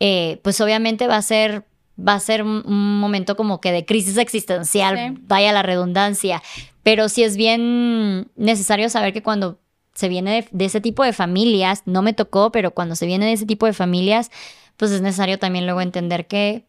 [0.00, 1.64] eh, pues obviamente va a ser
[1.98, 6.42] va a ser un, momento como que de crisis existencial, vaya la redundancia,
[6.84, 9.58] pero sí es bien necesario saber que cuando
[9.94, 13.32] se viene de ese tipo de familias, no me tocó, pero cuando se viene de
[13.32, 14.30] ese tipo de familias,
[14.78, 16.64] pues es necesario también luego entender que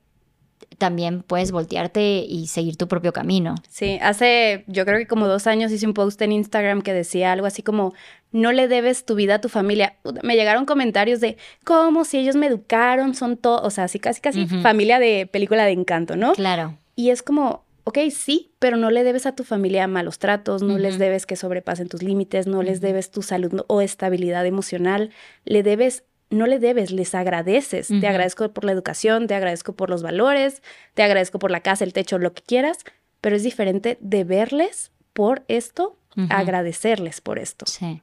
[0.77, 3.55] también puedes voltearte y seguir tu propio camino.
[3.69, 7.31] Sí, hace yo creo que como dos años hice un post en Instagram que decía
[7.31, 7.93] algo así como,
[8.31, 9.97] no le debes tu vida a tu familia.
[10.23, 12.03] Me llegaron comentarios de, ¿cómo?
[12.03, 15.71] Si ellos me educaron, son todo, o sea, así casi casi familia de película de
[15.71, 16.33] encanto, ¿no?
[16.33, 16.77] Claro.
[16.95, 20.77] Y es como, ok, sí, pero no le debes a tu familia malos tratos, no
[20.77, 25.11] les debes que sobrepasen tus límites, no les debes tu salud o estabilidad emocional,
[25.45, 27.87] le debes no le debes, les agradeces.
[27.87, 30.61] Te agradezco por la educación, te agradezco por los valores,
[30.93, 32.77] te agradezco por la casa, el techo, lo que quieras,
[33.21, 35.97] pero es diferente deberles por esto,
[36.29, 37.65] agradecerles por esto.
[37.65, 38.01] Sí.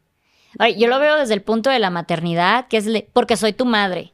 [0.76, 4.12] yo lo veo desde el punto de la maternidad, que es porque soy tu madre.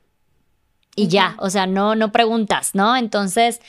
[0.95, 2.97] Y ya, o sea, no, no preguntas, ¿no?
[2.97, 3.63] Entonces,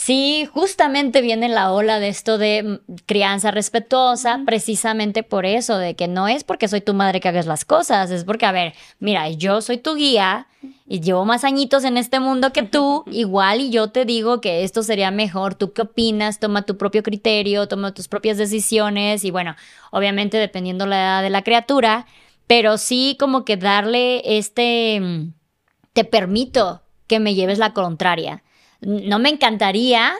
[0.00, 5.96] Sí, justamente viene la ola de esto de mm, crianza respetuosa, precisamente por eso, de
[5.96, 8.74] que no es porque soy tu madre que hagas las cosas, es porque, a ver,
[9.00, 10.46] mira, yo soy tu guía
[10.86, 14.62] y llevo más añitos en este mundo que tú, igual y yo te digo que
[14.62, 19.32] esto sería mejor, tú qué opinas, toma tu propio criterio, toma tus propias decisiones y
[19.32, 19.56] bueno,
[19.90, 22.06] obviamente dependiendo la edad de la criatura,
[22.46, 25.32] pero sí como que darle este, mm,
[25.92, 28.44] te permito que me lleves la contraria
[28.80, 30.14] no me encantaría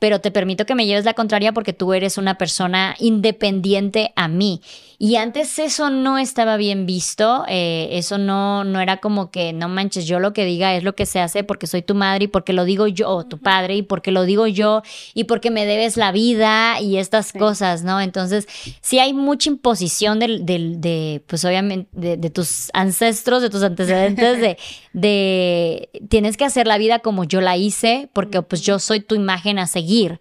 [0.00, 4.28] pero te permito que me lleves la contraria porque tú eres una persona independiente a
[4.28, 4.62] mí.
[4.98, 9.68] Y antes eso no estaba bien visto, eh, eso no, no era como que, no
[9.68, 12.28] manches, yo lo que diga es lo que se hace porque soy tu madre y
[12.28, 14.82] porque lo digo yo, o tu padre, y porque lo digo yo,
[15.14, 18.00] y porque me debes la vida y estas cosas, ¿no?
[18.00, 18.46] Entonces,
[18.80, 24.58] sí hay mucha imposición del, de, pues obviamente, de, tus ancestros, de tus antecedentes, de,
[24.92, 29.14] de, tienes que hacer la vida como yo la hice, porque pues yo soy tu
[29.14, 30.20] imagen a seguir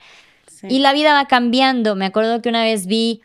[0.67, 1.95] y la vida va cambiando.
[1.95, 3.21] Me acuerdo que una vez vi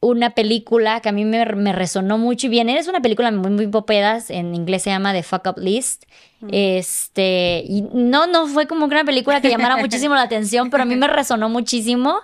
[0.00, 2.68] una película que a mí me, resonó mucho y bien.
[2.68, 4.30] Es una película muy, muy popedas.
[4.30, 6.04] En inglés se llama The Fuck Up List.
[6.40, 6.48] Mm.
[6.52, 10.86] Este, y no, no fue como una película que llamara muchísimo la atención, pero a
[10.86, 12.20] mí me resonó muchísimo.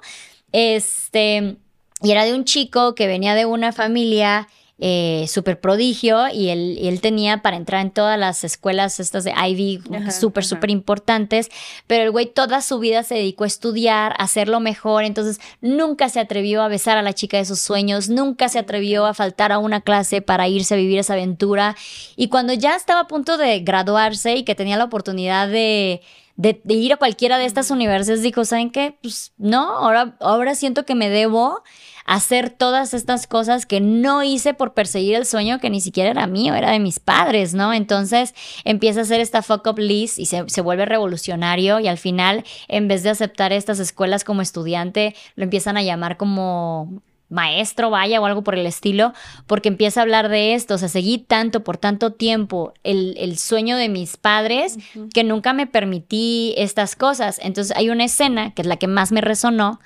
[0.52, 1.56] Este,
[2.02, 4.48] y era de un chico que venía de una familia
[4.82, 9.32] eh, súper prodigio y él, él, tenía para entrar en todas las escuelas estas de
[9.32, 11.50] Ivy súper, súper importantes,
[11.86, 16.08] pero el güey toda su vida se dedicó a estudiar, a hacerlo mejor, entonces nunca
[16.08, 19.52] se atrevió a besar a la chica de sus sueños, nunca se atrevió a faltar
[19.52, 21.76] a una clase para irse a vivir esa aventura
[22.16, 26.00] y cuando ya estaba a punto de graduarse y que tenía la oportunidad de
[26.40, 28.96] de, ir a cualquiera de estas universidades, dijo, ¿saben qué?
[29.02, 31.62] Pues no, ahora, ahora siento que me debo
[32.10, 36.26] hacer todas estas cosas que no hice por perseguir el sueño que ni siquiera era
[36.26, 37.72] mío, era de mis padres, ¿no?
[37.72, 41.98] Entonces empieza a hacer esta fuck up list y se, se vuelve revolucionario y al
[41.98, 47.90] final, en vez de aceptar estas escuelas como estudiante, lo empiezan a llamar como maestro,
[47.90, 49.12] vaya, o algo por el estilo,
[49.46, 53.38] porque empieza a hablar de esto, o sea, seguí tanto por tanto tiempo el, el
[53.38, 54.78] sueño de mis padres
[55.14, 57.38] que nunca me permití estas cosas.
[57.40, 59.78] Entonces hay una escena, que es la que más me resonó,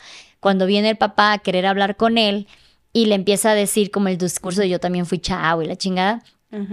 [0.45, 2.47] cuando viene el papá a querer hablar con él
[2.93, 5.77] y le empieza a decir como el discurso de yo también fui chavo y la
[5.77, 6.23] chingada.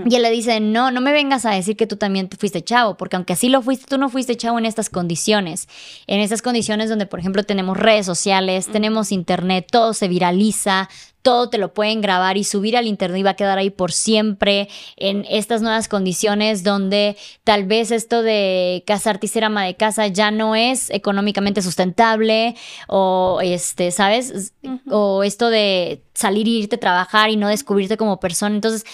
[0.05, 2.97] Y él le dice, no, no me vengas a decir que tú también fuiste chavo,
[2.97, 5.67] porque aunque así lo fuiste, tú no fuiste chavo en estas condiciones.
[6.07, 10.89] En estas condiciones donde, por ejemplo, tenemos redes sociales, tenemos internet, todo se viraliza,
[11.21, 13.91] todo te lo pueden grabar y subir al internet y va a quedar ahí por
[13.91, 19.75] siempre en estas nuevas condiciones donde tal vez esto de casarte y ser ama de
[19.75, 22.55] casa ya no es económicamente sustentable
[22.87, 24.53] o este, ¿sabes?
[24.89, 28.55] O esto de salir e irte a trabajar y no descubrirte como persona.
[28.55, 28.85] Entonces,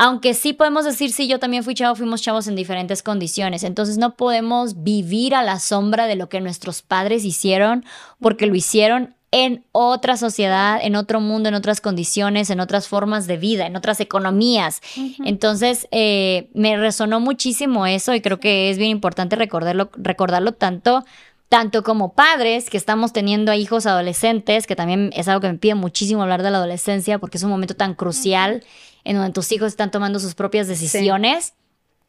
[0.00, 3.64] aunque sí podemos decir, sí, yo también fui chavo, fuimos chavos en diferentes condiciones.
[3.64, 7.84] Entonces no podemos vivir a la sombra de lo que nuestros padres hicieron
[8.20, 13.26] porque lo hicieron en otra sociedad, en otro mundo, en otras condiciones, en otras formas
[13.26, 14.80] de vida, en otras economías.
[15.24, 21.04] Entonces, eh, me resonó muchísimo eso y creo que es bien importante recordarlo, recordarlo tanto
[21.48, 25.58] tanto como padres que estamos teniendo a hijos adolescentes, que también es algo que me
[25.58, 28.62] pide muchísimo hablar de la adolescencia porque es un momento tan crucial
[29.04, 31.54] en donde tus hijos están tomando sus propias decisiones.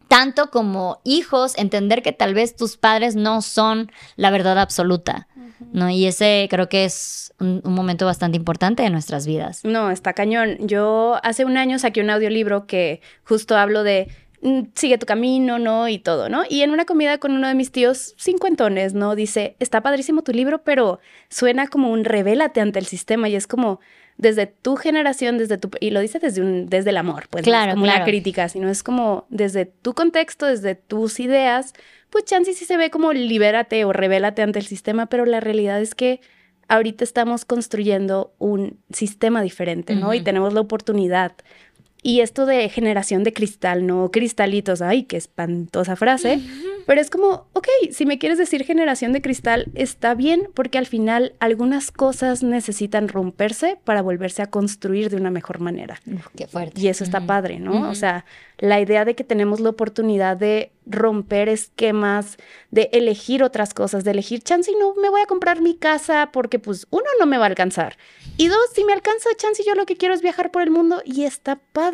[0.10, 5.28] Tanto como hijos, entender que tal vez tus padres no son la verdad absoluta,
[5.71, 5.88] ¿no?
[5.91, 9.63] Y ese creo que es un, momento bastante importante de nuestras vidas.
[9.63, 10.58] No, está cañón.
[10.62, 14.08] Yo hace un año saqué un audiolibro que justo hablo de
[14.73, 15.88] sigue tu camino, ¿no?
[15.88, 16.43] Y todo, ¿no?
[16.49, 19.15] Y en una comida con uno de mis tíos cincuentones, ¿no?
[19.15, 20.99] Dice, está padrísimo tu libro, pero
[21.30, 23.80] suena como un revélate ante el sistema y es como,
[24.17, 27.67] desde tu generación, desde tu, y lo dice desde, un, desde el amor, pues claro,
[27.67, 31.73] no es como una crítica, sino es como desde tu contexto, desde tus ideas,
[32.10, 35.82] pues chance sí se ve como libérate o revélate ante el sistema, pero la realidad
[35.82, 36.21] es que
[36.69, 40.13] ahorita estamos construyendo un sistema diferente, ¿no?
[40.13, 41.34] Y tenemos la oportunidad.
[42.01, 46.39] Y esto de generación de cristal, no cristalitos, ay, qué espantosa frase,
[46.85, 50.85] pero es como, ok, si me quieres decir generación de cristal, está bien, porque al
[50.85, 55.99] final algunas cosas necesitan romperse para volverse a construir de una mejor manera.
[56.35, 56.79] qué fuerte.
[56.79, 57.89] Y eso está padre, ¿no?
[57.89, 58.25] O sea,
[58.57, 62.38] la idea de que tenemos la oportunidad de romper esquemas,
[62.71, 66.29] de elegir otras cosas, de elegir chance y no me voy a comprar mi casa
[66.33, 67.97] porque pues uno no me va a alcanzar.
[68.38, 70.71] Y dos, si me alcanza chance y yo lo que quiero es viajar por el
[70.71, 71.88] mundo y está padre.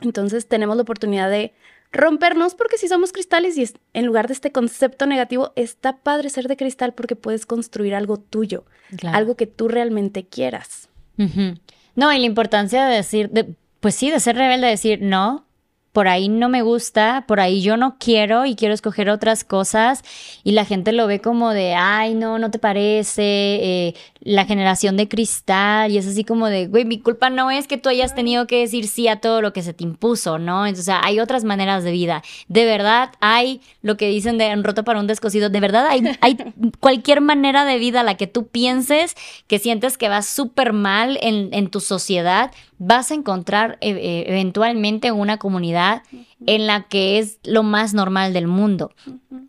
[0.00, 1.54] Entonces tenemos la oportunidad de
[1.92, 6.48] rompernos porque si somos cristales y en lugar de este concepto negativo, está padre ser
[6.48, 8.64] de cristal porque puedes construir algo tuyo,
[9.06, 10.88] algo que tú realmente quieras.
[11.16, 15.46] No, y la importancia de decir, de, pues sí, de ser rebelde, de decir, no,
[15.94, 20.02] por ahí no me gusta, por ahí yo no quiero y quiero escoger otras cosas
[20.42, 24.96] y la gente lo ve como de, ay, no, no te parece, eh, la generación
[24.96, 28.14] de cristal y es así como de, güey, mi culpa no es que tú hayas
[28.14, 30.64] tenido que decir sí a todo lo que se te impuso, ¿no?
[30.64, 32.22] Entonces, o sea, hay otras maneras de vida.
[32.48, 36.16] De verdad hay lo que dicen de un roto para un descosido, de verdad hay,
[36.22, 36.38] hay
[36.80, 39.14] cualquier manera de vida a la que tú pienses
[39.46, 44.24] que sientes que vas súper mal en, en tu sociedad, vas a encontrar eh, eh,
[44.28, 46.02] eventualmente una comunidad
[46.46, 48.92] en la que es lo más normal del mundo.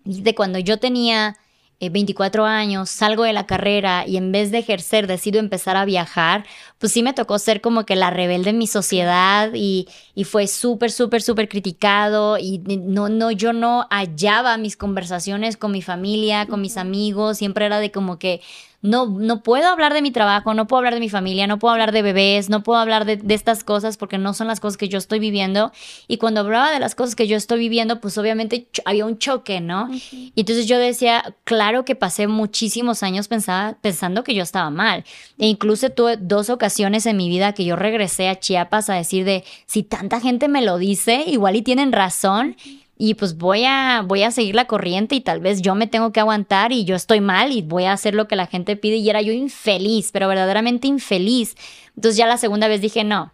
[0.04, 1.38] De cuando yo tenía
[1.80, 5.86] 24 eh, años, salgo de la carrera y en vez de ejercer decido empezar a
[5.86, 6.46] viajar,
[6.80, 10.48] pues sí me tocó ser como que la rebelde en mi sociedad y, y fue
[10.48, 16.46] súper, súper, súper criticado y no, no, yo no hallaba mis conversaciones con mi familia,
[16.46, 18.42] con mis amigos, siempre era de como que
[18.86, 21.74] no, no puedo hablar de mi trabajo, no puedo hablar de mi familia, no puedo
[21.74, 24.88] hablar de bebés, no puedo hablar de, estas cosas porque no son las cosas que
[24.88, 25.72] yo estoy viviendo.
[26.08, 29.60] Y cuando hablaba de las cosas que yo estoy viviendo, pues obviamente había un choque,
[29.60, 29.90] ¿no?
[29.92, 35.04] Y entonces yo decía, claro que pasé muchísimos años pensaba, pensando que yo estaba mal.
[35.38, 39.26] E incluso tuve dos ocasiones en mi vida que yo regresé a Chiapas a decir
[39.26, 42.56] de, si tanta gente me lo dice, igual y tienen razón
[42.98, 46.12] y pues voy a, voy a seguir la corriente y tal vez yo me tengo
[46.12, 48.98] que aguantar y yo estoy mal y voy a hacer lo que la gente pide
[48.98, 51.56] y era yo infeliz, pero verdaderamente infeliz.
[51.96, 53.34] Entonces ya la segunda vez dije, no,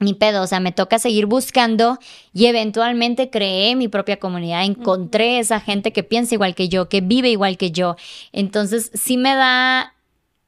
[0.00, 1.98] ni pedo, o sea, me toca seguir buscando
[2.32, 7.00] y eventualmente creé mi propia comunidad, encontré esa gente que piensa igual que yo, que
[7.00, 7.96] vive igual que yo.
[8.32, 9.94] Entonces, sí me da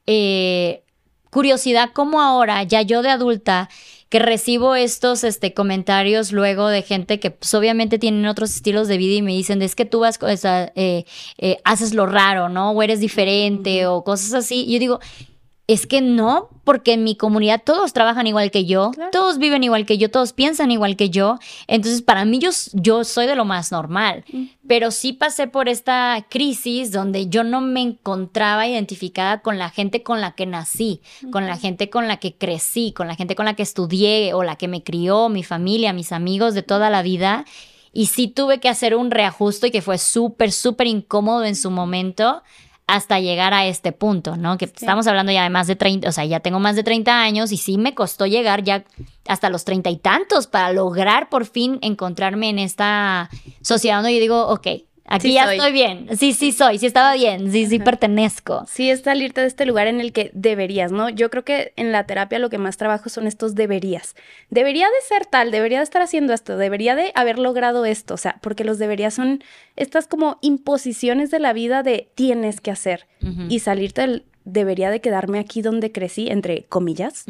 [0.07, 0.83] eh,
[1.31, 3.69] curiosidad cómo ahora, ya yo de adulta,
[4.09, 8.97] que recibo estos este, comentarios luego de gente que pues, obviamente tienen otros estilos de
[8.97, 11.05] vida y me dicen, es que tú vas, o eh,
[11.39, 12.71] eh, haces lo raro, ¿no?
[12.71, 14.65] O eres diferente o cosas así.
[14.67, 15.01] Y yo digo,
[15.69, 19.85] es que no, porque en mi comunidad todos trabajan igual que yo, todos viven igual
[19.85, 21.39] que yo, todos piensan igual que yo.
[21.67, 24.25] Entonces, para mí yo, yo soy de lo más normal.
[24.67, 30.03] Pero sí pasé por esta crisis donde yo no me encontraba identificada con la gente
[30.03, 33.45] con la que nací, con la gente con la que crecí, con la gente con
[33.45, 37.03] la que estudié o la que me crió, mi familia, mis amigos de toda la
[37.03, 37.45] vida.
[37.93, 41.71] Y sí tuve que hacer un reajuste y que fue súper, súper incómodo en su
[41.71, 42.43] momento
[42.89, 44.57] hasta llegar a este punto, ¿no?
[44.57, 47.21] Que estamos hablando ya de más de 30, o sea, ya tengo más de 30
[47.21, 48.83] años y sí me costó llegar ya
[49.29, 53.29] hasta los treinta y tantos para lograr por fin encontrarme en esta
[53.61, 54.67] sociedad donde yo digo, ok,
[55.09, 56.07] Aquí ya estoy bien.
[56.17, 58.65] Sí, sí soy, sí estaba bien, sí, sí pertenezco.
[58.69, 61.09] Sí, es salirte de este lugar en el que deberías, ¿no?
[61.09, 64.15] Yo creo que en la terapia lo que más trabajo son estos deberías.
[64.51, 68.19] Debería de ser tal, debería de estar haciendo esto, debería de haber logrado esto, o
[68.19, 69.43] sea, porque los deberías son
[69.77, 73.07] estas como imposiciones de la vida de tienes que hacer
[73.49, 77.25] y salirte del debería de quedarme aquí donde crecí, entre comillas.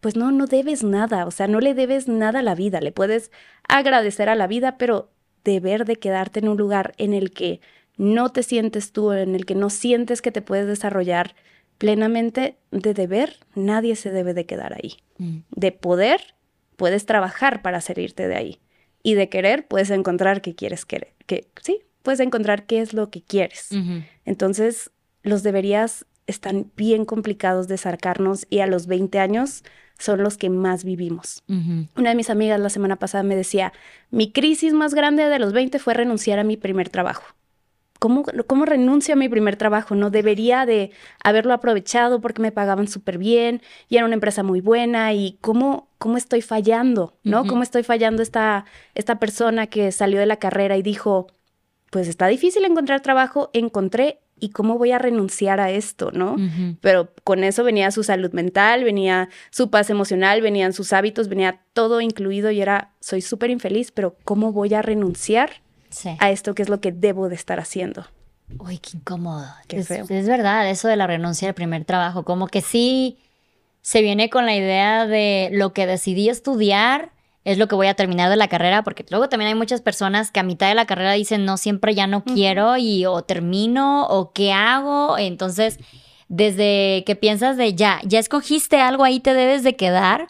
[0.00, 2.92] Pues no, no debes nada, o sea, no le debes nada a la vida, le
[2.92, 3.30] puedes
[3.66, 5.13] agradecer a la vida, pero
[5.44, 7.60] deber de quedarte en un lugar en el que
[7.96, 11.34] no te sientes tú, en el que no sientes que te puedes desarrollar
[11.78, 14.96] plenamente, de deber, nadie se debe de quedar ahí.
[15.18, 15.38] Mm.
[15.50, 16.34] De poder,
[16.76, 18.60] puedes trabajar para salirte de ahí.
[19.02, 21.12] Y de querer, puedes encontrar qué quieres querer.
[21.26, 23.68] Que, sí, puedes encontrar qué es lo que quieres.
[24.24, 24.90] Entonces,
[25.22, 29.62] los deberías están bien complicados de sacarnos y a los 20 años
[30.04, 31.42] son los que más vivimos.
[31.48, 33.72] Una de mis amigas la semana pasada me decía,
[34.10, 37.24] mi crisis más grande de los 20 fue renunciar a mi primer trabajo.
[37.98, 39.94] ¿Cómo, ¿Cómo renuncio a mi primer trabajo?
[39.94, 40.90] No debería de
[41.22, 45.88] haberlo aprovechado porque me pagaban súper bien y era una empresa muy buena y cómo,
[45.96, 47.46] cómo estoy fallando, ¿no?
[47.46, 51.28] ¿Cómo estoy fallando esta, esta persona que salió de la carrera y dijo,
[51.88, 56.36] pues está difícil encontrar trabajo, encontré ¿y cómo voy a renunciar a esto, no?
[56.80, 61.60] Pero con eso venía su salud mental, venía su paz emocional, venían sus hábitos, venía
[61.72, 65.50] todo incluido y era, soy súper infeliz, pero ¿cómo voy a renunciar
[66.18, 68.06] a esto que es lo que debo de estar haciendo?
[68.58, 69.46] Uy, qué incómodo.
[69.68, 73.18] es, es verdad, eso de la renuncia al primer trabajo, como que sí
[73.80, 77.12] se viene con la idea de lo que decidí estudiar
[77.44, 80.30] es lo que voy a terminar de la carrera, porque luego también hay muchas personas
[80.30, 84.06] que a mitad de la carrera dicen, no, siempre ya no quiero y o termino
[84.06, 85.18] o qué hago.
[85.18, 85.78] Entonces,
[86.28, 90.28] desde que piensas de ya, ya escogiste algo, ahí te debes de quedar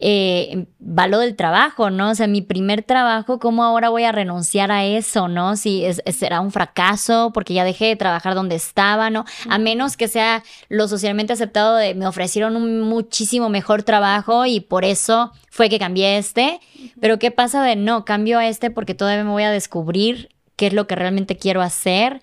[0.00, 2.10] eh, va del trabajo, ¿no?
[2.10, 5.56] O sea, mi primer trabajo, ¿cómo ahora voy a renunciar a eso, ¿no?
[5.56, 9.24] Si será un fracaso porque ya dejé de trabajar donde estaba, ¿no?
[9.48, 14.60] A menos que sea lo socialmente aceptado de me ofrecieron un muchísimo mejor trabajo y
[14.60, 16.60] por eso fue que cambié este.
[17.00, 20.68] Pero ¿qué pasa de no, cambio a este porque todavía me voy a descubrir qué
[20.68, 22.20] es lo que realmente quiero hacer?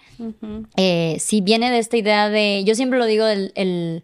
[0.75, 4.03] Eh, si viene de esta idea de, yo siempre lo digo, el,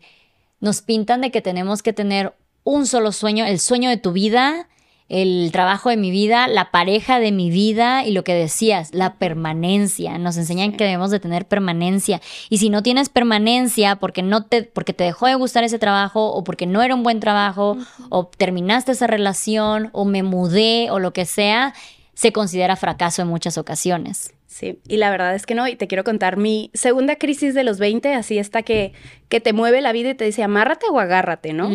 [0.59, 2.33] nos pintan de que tenemos que tener
[2.67, 4.67] un solo sueño, el sueño de tu vida,
[5.07, 9.13] el trabajo de mi vida, la pareja de mi vida y lo que decías, la
[9.15, 10.17] permanencia.
[10.17, 12.19] Nos enseñan que debemos de tener permanencia.
[12.49, 16.33] Y si no tienes permanencia porque no te porque te dejó de gustar ese trabajo
[16.33, 17.77] o porque no era un buen trabajo
[18.09, 21.73] o terminaste esa relación o me mudé o lo que sea,
[22.15, 24.33] se considera fracaso en muchas ocasiones.
[24.47, 27.63] Sí, y la verdad es que no, y te quiero contar mi segunda crisis de
[27.63, 28.91] los 20, así esta que,
[29.29, 31.69] que te mueve la vida y te dice amárrate o agárrate, ¿no?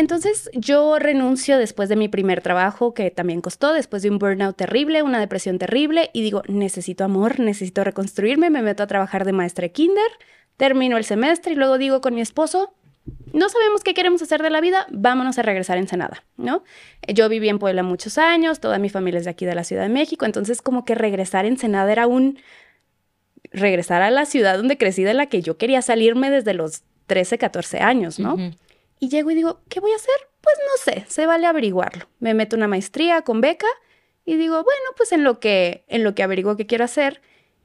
[0.00, 4.56] Entonces yo renuncio después de mi primer trabajo, que también costó, después de un burnout
[4.56, 9.34] terrible, una depresión terrible, y digo, necesito amor, necesito reconstruirme, me meto a trabajar de
[9.34, 10.10] maestra de kinder,
[10.56, 12.72] termino el semestre y luego digo con mi esposo,
[13.34, 16.64] no sabemos qué queremos hacer de la vida, vámonos a regresar a Ensenada, ¿no?
[17.06, 19.82] Yo viví en Puebla muchos años, toda mi familia es de aquí de la Ciudad
[19.82, 22.38] de México, entonces como que regresar a Ensenada era un
[23.52, 27.36] regresar a la ciudad donde crecí, de la que yo quería salirme desde los 13,
[27.36, 28.38] 14 años, ¿no?
[29.00, 30.14] Y llego y digo, ¿qué voy a hacer?
[30.42, 32.06] Pues no sé, se vale averiguarlo.
[32.20, 33.66] Me meto una maestría con beca
[34.26, 37.22] y digo, bueno, pues en lo que, en lo que averiguo qué quiero hacer.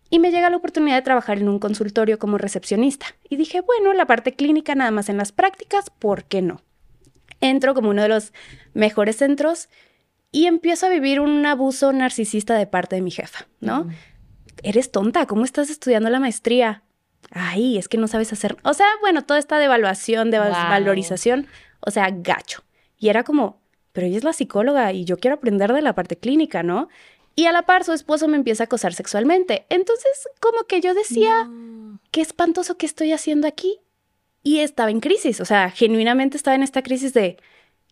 [0.10, 3.08] Y me llega la oportunidad de trabajar en un consultorio como recepcionista.
[3.30, 6.62] Y dije, bueno, la parte clínica nada más en las prácticas, ¿por qué no?
[7.41, 8.32] Entro como uno de los
[8.74, 9.68] mejores centros
[10.32, 13.89] y empiezo a vivir un abuso narcisista de parte de mi jefa, ¿no?
[14.64, 16.84] Eres tonta, ¿cómo estás estudiando la maestría?
[17.32, 18.57] Ay, es que no sabes hacer.
[18.63, 21.47] O sea, bueno, toda esta devaluación, de valorización,
[21.80, 22.63] o sea, gacho.
[22.97, 23.61] Y era como,
[23.91, 26.89] pero ella es la psicóloga y yo quiero aprender de la parte clínica, ¿no?
[27.36, 29.65] Y a la par su esposo me empieza a acosar sexualmente.
[29.69, 31.49] Entonces, como que yo decía,
[32.11, 33.80] qué espantoso que estoy haciendo aquí.
[34.41, 37.38] Y estaba en crisis, o sea, genuinamente estaba en esta crisis de,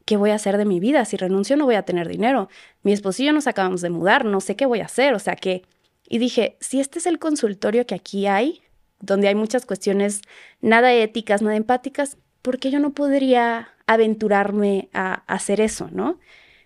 [0.06, 1.04] ¿qué voy a hacer de mi vida?
[1.04, 2.48] Si renuncio no voy a tener dinero.
[2.84, 5.20] Mi esposo y yo nos acabamos de mudar, no sé qué voy a hacer, o
[5.20, 5.64] sea que...
[6.08, 8.62] Y dije, si este es el consultorio que aquí hay,
[9.04, 10.22] donde hay muchas cuestiones
[10.62, 16.20] nada éticas, nada empáticas, ¿por qué yo no podría aventurarme a, hacer eso, no?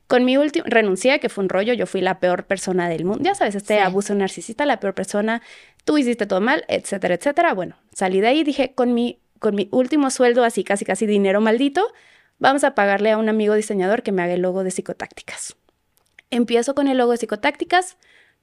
[0.08, 3.24] Con mi último, renuncié, que fue un rollo, yo fui la peor persona del mundo,
[3.26, 5.42] ya sabes, este abuso narcisista, la peor persona,
[5.84, 7.54] tú hiciste todo mal, etcétera, etcétera.
[7.54, 11.42] Bueno, salí de ahí, dije, con mi, con mi último sueldo, así casi casi dinero
[11.42, 11.92] maldito,
[12.40, 15.58] vamos a pagarle a un amigo diseñador que me haga el logo de psicotácticas.
[16.30, 17.98] Empiezo con el logo de psicotácticas,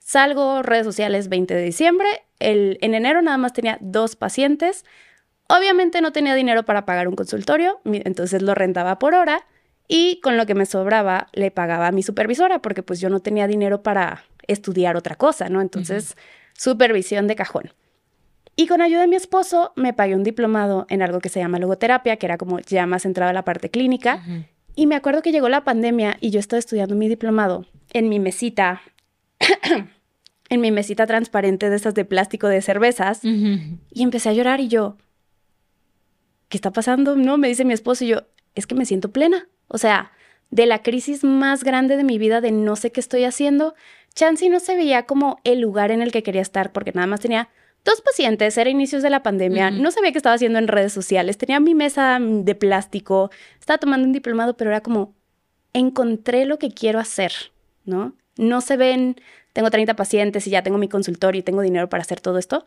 [0.05, 4.85] salgo redes sociales 20 de diciembre, el, en enero nada más tenía dos pacientes,
[5.47, 9.47] obviamente no tenía dinero para pagar un consultorio, entonces lo rentaba por hora
[9.87, 13.19] y con lo que me sobraba le pagaba a mi supervisora porque pues yo no
[13.19, 15.59] tenía dinero para estudiar otra cosa, ¿no?
[15.59, 16.15] Entonces,
[16.53, 17.73] supervisión de cajón.
[18.55, 21.57] Y con ayuda de mi esposo me pagué un diplomado en algo que se llama
[21.57, 24.23] logoterapia, que era como ya más centrado en la parte clínica.
[24.75, 28.19] Y me acuerdo que llegó la pandemia y yo estaba estudiando mi diplomado en mi
[28.19, 28.83] mesita,
[30.49, 33.21] en mi mesita transparente de esas de plástico de cervezas.
[33.23, 34.97] Y empecé a llorar y yo,
[36.49, 37.15] ¿qué está pasando?
[37.15, 38.23] No, me dice mi esposo y yo,
[38.53, 39.47] es que me siento plena.
[39.67, 40.11] O sea,
[40.51, 43.75] de la crisis más grande de mi vida de no sé qué estoy haciendo,
[44.13, 47.19] Chansey no se veía como el lugar en el que quería estar porque nada más
[47.19, 47.49] tenía
[47.83, 51.37] dos pacientes, era inicios de la pandemia, no sabía qué estaba haciendo en redes sociales,
[51.37, 53.29] tenía mi mesa de plástico,
[53.59, 55.13] estaba tomando un diplomado, pero era como,
[55.71, 57.31] encontré lo que quiero hacer,
[57.83, 58.15] ¿no?
[58.37, 59.17] No se ven,
[59.55, 62.65] tengo 30 pacientes y ya tengo mi consultorio y tengo dinero para hacer todo esto,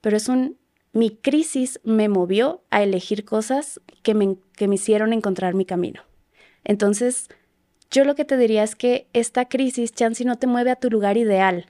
[0.00, 0.56] pero es un,
[0.92, 6.02] mi crisis me movió a elegir cosas que me, que me hicieron encontrar mi camino.
[6.62, 7.26] Entonces,
[7.90, 10.90] yo lo que te diría es que esta crisis, Chansey, no te mueve a tu
[10.90, 11.66] lugar ideal,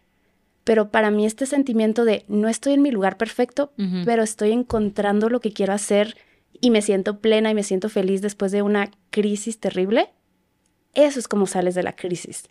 [0.64, 3.73] pero para mí este sentimiento de no estoy en mi lugar perfecto,
[4.05, 6.14] pero estoy encontrando lo que quiero hacer
[6.61, 10.11] y me siento plena y me siento feliz después de una crisis terrible,
[10.93, 12.51] eso es como sales de la crisis,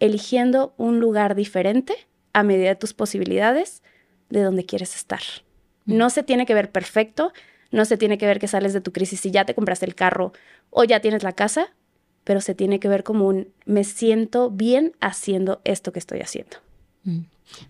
[0.00, 1.94] eligiendo un lugar diferente
[2.32, 3.82] a medida de tus posibilidades
[4.28, 5.22] de donde quieres estar.
[5.84, 7.32] No se tiene que ver perfecto,
[7.70, 9.94] no se tiene que ver que sales de tu crisis y ya te compraste el
[9.94, 10.32] carro
[10.70, 11.74] o ya tienes la casa,
[12.24, 16.56] pero se tiene que ver como un me siento bien haciendo esto que estoy haciendo.
[17.04, 17.20] Mm.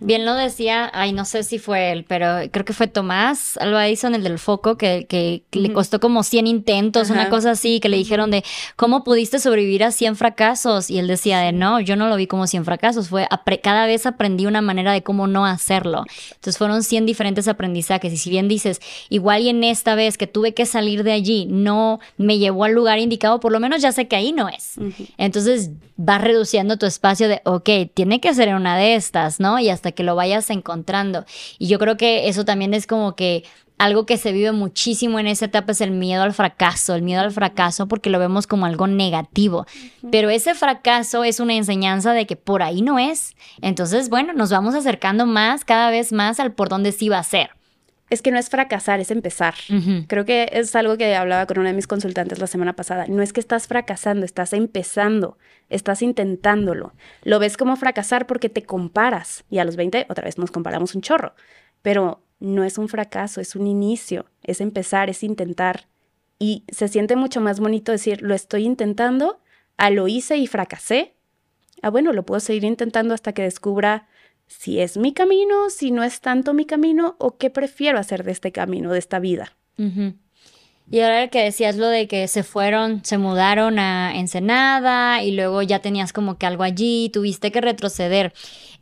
[0.01, 3.87] Bien lo decía, ay, no sé si fue él, pero creo que fue Tomás Alba
[3.87, 7.89] Edison, el del foco, que, que, le costó como 100 intentos, una cosa así, que
[7.89, 8.45] le dijeron de,
[8.77, 10.91] ¿cómo pudiste sobrevivir a 100 fracasos?
[10.91, 13.27] Y él decía de, no, yo no lo vi como 100 fracasos, fue,
[13.63, 16.05] cada vez aprendí una manera de cómo no hacerlo.
[16.29, 18.13] Entonces fueron 100 diferentes aprendizajes.
[18.13, 21.47] Y si bien dices, igual y en esta vez que tuve que salir de allí,
[21.49, 24.75] no me llevó al lugar indicado, por lo menos ya sé que ahí no es.
[25.17, 29.59] Entonces vas reduciendo tu espacio de, ok, tiene que ser en una de estas, ¿no?
[29.59, 31.25] Y hasta que lo vayas encontrando.
[31.59, 33.45] Y yo creo que eso también es como que
[33.79, 37.21] algo que se vive muchísimo en esa etapa es el miedo al fracaso, el miedo
[37.21, 39.67] al fracaso porque lo vemos como algo negativo,
[40.11, 43.37] pero ese fracaso es una enseñanza de que por ahí no es.
[43.61, 47.25] Entonces, bueno, nos vamos acercando más, cada vez más al por dónde sí va a
[47.25, 47.56] ser
[48.09, 49.55] es que no es fracasar, es empezar.
[50.07, 53.07] Creo que es algo que hablaba con una de mis consultantes la semana pasada.
[53.09, 55.39] No es que estás fracasando, estás empezando,
[55.71, 56.95] estás intentándolo.
[57.25, 60.95] Lo ves como fracasar porque te comparas y a los 20 otra vez nos comparamos
[60.95, 61.35] un chorro,
[61.83, 65.89] pero no es un fracaso, es un inicio, es empezar, es intentar.
[66.39, 69.41] Y se siente mucho más bonito decir, lo estoy intentando,
[69.77, 71.15] a lo hice y fracasé.
[71.83, 74.09] Ah, bueno, lo puedo seguir intentando hasta que descubra
[74.47, 78.33] si es mi camino, si no es tanto mi camino o qué prefiero hacer de
[78.33, 79.53] este camino, de esta vida.
[80.91, 85.63] Y ahora que decías lo de que se fueron, se mudaron a Ensenada y luego
[85.63, 88.33] ya tenías como que algo allí, tuviste que retroceder.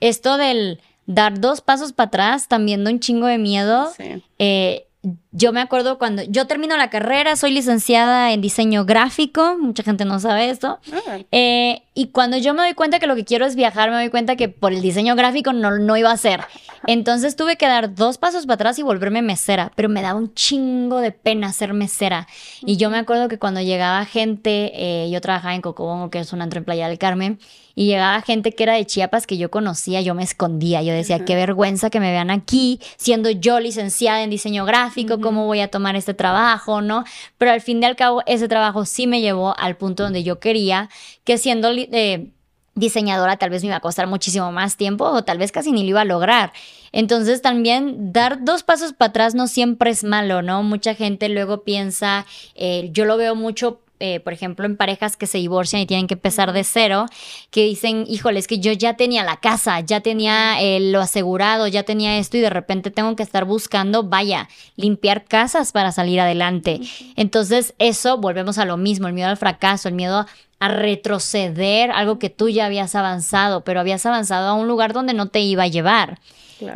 [0.01, 3.91] Esto del dar dos pasos para atrás, también da un chingo de miedo.
[3.97, 4.23] Sí.
[4.39, 4.87] Eh,
[5.33, 10.05] yo me acuerdo cuando yo termino la carrera, soy licenciada en diseño gráfico, mucha gente
[10.05, 10.79] no sabe esto.
[10.93, 11.19] Ah.
[11.31, 14.11] Eh, y cuando yo me doy cuenta que lo que quiero es viajar, me doy
[14.11, 16.41] cuenta que por el diseño gráfico no, no iba a ser.
[16.87, 20.35] Entonces tuve que dar dos pasos para atrás y volverme mesera, pero me daba un
[20.35, 22.27] chingo de pena ser mesera.
[22.65, 26.33] Y yo me acuerdo que cuando llegaba gente, eh, yo trabajaba en Cocobongo, que es
[26.33, 27.39] un antro en Playa del Carmen,
[27.75, 31.25] y llegaba gente que era de Chiapas que yo conocía, yo me escondía, yo decía,
[31.25, 35.69] qué vergüenza que me vean aquí, siendo yo licenciada en diseño gráfico, ¿cómo voy a
[35.69, 37.05] tomar este trabajo, no?
[37.39, 40.39] Pero al fin y al cabo, ese trabajo sí me llevó al punto donde yo
[40.39, 40.89] quería,
[41.25, 42.31] que siendo eh,
[42.75, 45.83] diseñadora tal vez me iba a costar muchísimo más tiempo o tal vez casi ni
[45.83, 46.53] lo iba a lograr.
[46.93, 50.63] Entonces también dar dos pasos para atrás no siempre es malo, ¿no?
[50.63, 55.27] Mucha gente luego piensa, eh, yo lo veo mucho eh, por ejemplo, en parejas que
[55.27, 57.07] se divorcian y tienen que empezar de cero,
[57.51, 61.69] que dicen, híjole, es que yo ya tenía la casa, ya tenía eh, lo asegurado,
[61.69, 66.21] ya tenía esto y de repente tengo que estar buscando, vaya, limpiar casas para salir
[66.21, 66.81] adelante.
[67.17, 70.27] Entonces, eso, volvemos a lo mismo, el miedo al fracaso, el miedo
[70.59, 75.15] a retroceder, algo que tú ya habías avanzado, pero habías avanzado a un lugar donde
[75.15, 76.19] no te iba a llevar.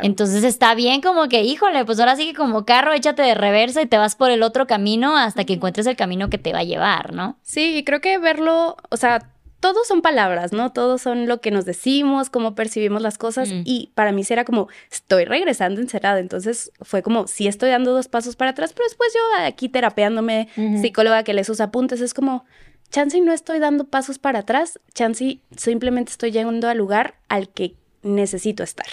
[0.01, 3.81] Entonces está bien como que, híjole, pues ahora sí que como carro, échate de reversa
[3.81, 6.59] y te vas por el otro camino hasta que encuentres el camino que te va
[6.59, 7.37] a llevar, ¿no?
[7.41, 10.71] Sí, y creo que verlo, o sea, todos son palabras, ¿no?
[10.71, 13.49] Todos son lo que nos decimos, cómo percibimos las cosas.
[13.65, 16.19] Y para mí era como, estoy regresando encerrada.
[16.19, 20.47] Entonces fue como, sí estoy dando dos pasos para atrás, pero después yo aquí terapeándome,
[20.81, 22.45] psicóloga que lee sus apuntes, es como,
[22.89, 27.75] chance no estoy dando pasos para atrás, chance simplemente estoy llegando al lugar al que
[28.03, 28.87] necesito estar,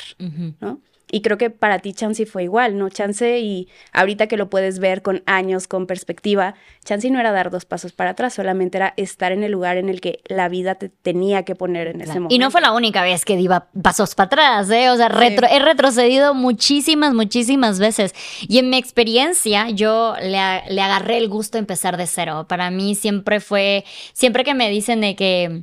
[0.60, 0.80] ¿no?
[1.10, 2.88] Y creo que para ti Chansey fue igual, ¿no?
[2.88, 6.54] Chance y ahorita que lo puedes ver con años, con perspectiva,
[6.84, 9.88] Chansey no era dar dos pasos para atrás, solamente era estar en el lugar en
[9.88, 12.34] el que la vida te tenía que poner en ese momento.
[12.34, 13.48] Y no fue la única vez que di
[13.82, 14.90] pasos para atrás, ¿eh?
[14.90, 18.12] O sea, he retrocedido muchísimas, muchísimas veces.
[18.48, 20.38] Y en mi experiencia, yo le,
[20.68, 22.46] le agarré el gusto a empezar de cero.
[22.48, 25.62] Para mí siempre fue, siempre que me dicen de que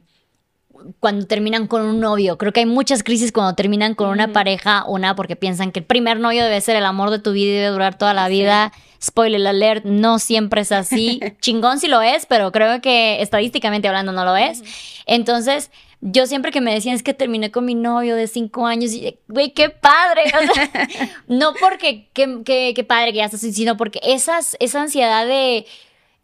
[1.00, 2.38] cuando terminan con un novio.
[2.38, 5.86] Creo que hay muchas crisis cuando terminan con una pareja, una porque piensan que el
[5.86, 8.72] primer novio debe ser el amor de tu vida y debe durar toda la vida.
[9.02, 11.20] Spoiler alert, no siempre es así.
[11.42, 14.64] Chingón si lo es, pero creo que estadísticamente hablando no lo es.
[15.06, 15.72] Entonces,
[16.06, 19.18] yo siempre que me decían es que terminé con mi novio de cinco años y,
[19.28, 20.24] güey, qué padre.
[21.28, 25.66] no porque qué, padre que ya estás, sino porque esas, esa ansiedad de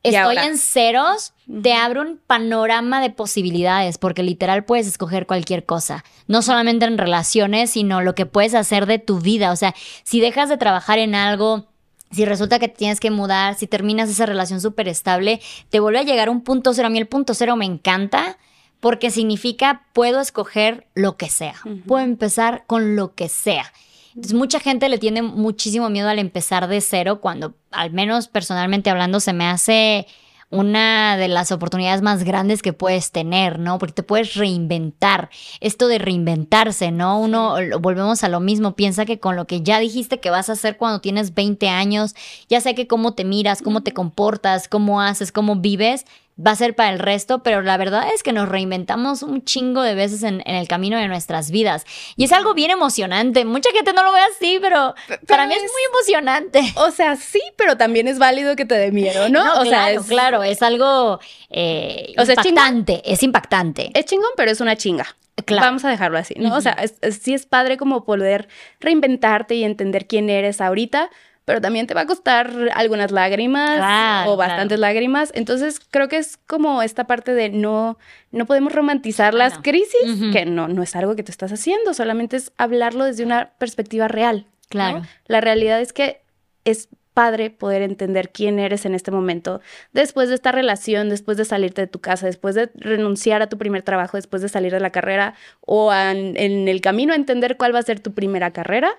[0.03, 6.03] estoy en ceros, te abre un panorama de posibilidades, porque literal puedes escoger cualquier cosa,
[6.27, 9.51] no solamente en relaciones, sino lo que puedes hacer de tu vida.
[9.51, 11.67] O sea, si dejas de trabajar en algo,
[12.11, 15.99] si resulta que te tienes que mudar, si terminas esa relación súper estable, te vuelve
[15.99, 16.87] a llegar un punto cero.
[16.87, 18.37] A mí el punto cero me encanta
[18.79, 23.71] porque significa puedo escoger lo que sea, puedo empezar con lo que sea.
[24.19, 28.89] Entonces, mucha gente le tiene muchísimo miedo al empezar de cero, cuando, al menos personalmente
[28.89, 30.07] hablando, se me hace
[30.49, 33.77] una de las oportunidades más grandes que puedes tener, ¿no?
[33.77, 35.29] Porque te puedes reinventar.
[35.61, 37.17] Esto de reinventarse, ¿no?
[37.17, 40.53] Uno, volvemos a lo mismo, piensa que con lo que ya dijiste que vas a
[40.53, 42.13] hacer cuando tienes 20 años,
[42.49, 46.05] ya sé que cómo te miras, cómo te comportas, cómo haces, cómo vives,
[46.45, 49.81] va a ser para el resto, pero la verdad es que nos reinventamos un chingo
[49.81, 51.85] de veces en, el camino de nuestras vidas.
[52.15, 53.45] Y es algo bien emocionante.
[53.45, 54.95] Mucha gente no lo ve así, pero,
[55.27, 56.61] para mí es, muy emocionante.
[56.75, 59.41] O sea, sí, pero también es válido que te dé miedo, ¿no?
[59.41, 61.19] o claro, sea, es, claro, es algo
[61.49, 63.91] eh, impactante, es, impactante.
[63.93, 65.05] Es chingón, pero es una chinga.
[65.45, 65.67] Claro.
[65.67, 66.55] Vamos a dejarlo así, ¿no?
[66.55, 66.77] O sea,
[67.11, 71.09] sí es padre como poder reinventarte y entender quién eres ahorita,
[71.49, 75.31] pero también te va a costar algunas lágrimas o bastantes lágrimas.
[75.33, 77.97] Entonces creo que es como esta parte de no,
[78.31, 82.37] no podemos romantizar las crisis, que no, no es algo que tú estás haciendo, solamente
[82.37, 84.45] es hablarlo desde una perspectiva real.
[84.69, 85.01] Claro.
[85.25, 86.21] La realidad es que
[86.65, 89.59] es padre poder entender quién eres en este momento,
[89.91, 93.57] después de esta relación, después de salirte de tu casa, después de renunciar a tu
[93.57, 97.73] primer trabajo, después de salir de la carrera o en, el camino a entender cuál
[97.73, 98.91] va a ser tu primera carrera,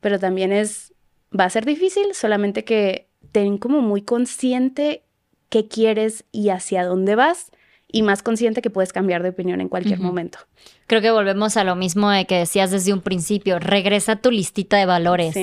[0.00, 0.89] pero también es
[1.38, 5.02] va a ser difícil, solamente que ten como muy consciente
[5.48, 7.50] qué quieres y hacia dónde vas
[7.92, 10.38] y más consciente que puedes cambiar de opinión en cualquier momento.
[10.86, 14.30] Creo que volvemos a lo mismo de que decías desde un principio, regresa a tu
[14.30, 15.34] listita de valores.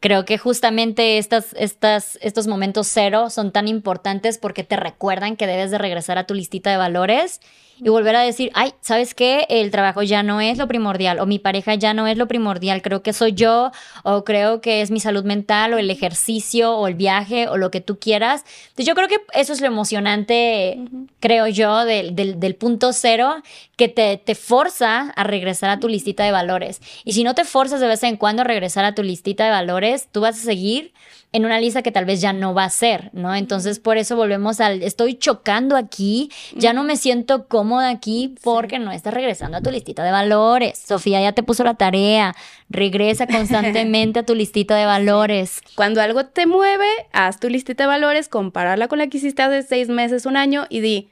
[0.00, 5.48] Creo que justamente estas, estas, estos momentos cero son tan importantes porque te recuerdan que
[5.48, 7.40] debes de regresar a tu listita de valores
[7.80, 9.46] y volver a decir, ay, ¿sabes qué?
[9.48, 12.82] El trabajo ya no es lo primordial o mi pareja ya no es lo primordial,
[12.82, 13.70] creo que soy yo
[14.02, 17.70] o creo que es mi salud mental o el ejercicio o el viaje o lo
[17.70, 18.44] que tú quieras.
[18.70, 20.78] Entonces yo creo que eso es lo emocionante,
[21.20, 23.36] creo yo, del, del, punto cero
[23.76, 26.80] que te, te forza a regresar a tu listita de valores.
[27.04, 29.50] Y si no te forzas de vez en cuando a regresar a tu listita de
[29.50, 30.92] valores, tú vas a seguir
[31.32, 33.34] en una lista que tal vez ya no va a ser, ¿no?
[33.34, 38.78] Entonces por eso volvemos al, estoy chocando aquí, ya no me siento cómoda aquí porque
[38.78, 40.78] no estás regresando a tu listita de valores.
[40.78, 42.34] Sofía ya te puso la tarea,
[42.70, 45.60] regresa constantemente a tu listita de valores.
[45.74, 49.62] Cuando algo te mueve, haz tu listita de valores, compárala con la que hiciste hace
[49.62, 51.10] seis meses, un año y di,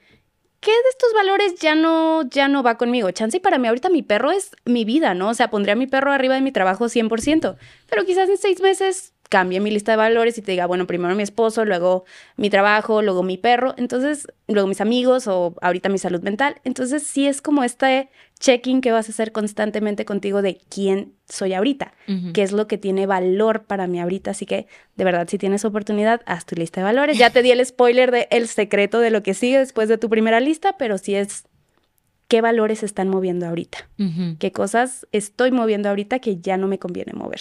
[0.61, 3.11] ¿qué de estos valores ya no, ya no va conmigo?
[3.11, 5.29] Chance y para mí ahorita mi perro es mi vida, ¿no?
[5.29, 7.57] O sea, pondría a mi perro arriba de mi trabajo 100%,
[7.89, 11.15] pero quizás en seis meses cambie mi lista de valores y te diga, bueno, primero
[11.15, 12.05] mi esposo, luego
[12.37, 16.61] mi trabajo, luego mi perro, entonces, luego mis amigos o ahorita mi salud mental.
[16.65, 18.09] Entonces, sí es como este
[18.39, 21.93] check-in que vas a hacer constantemente contigo de quién soy ahorita,
[22.33, 24.33] qué es lo que tiene valor para mí ahorita.
[24.33, 24.67] Así que,
[24.97, 27.19] de verdad, si tienes oportunidad, haz tu lista de valores.
[27.19, 30.09] Ya te di el spoiler de el secreto de lo que sigue después de tu
[30.09, 31.45] primera lista, pero sí es
[32.29, 33.89] qué valores están moviendo ahorita,
[34.39, 37.41] qué cosas estoy moviendo ahorita que ya no me conviene mover.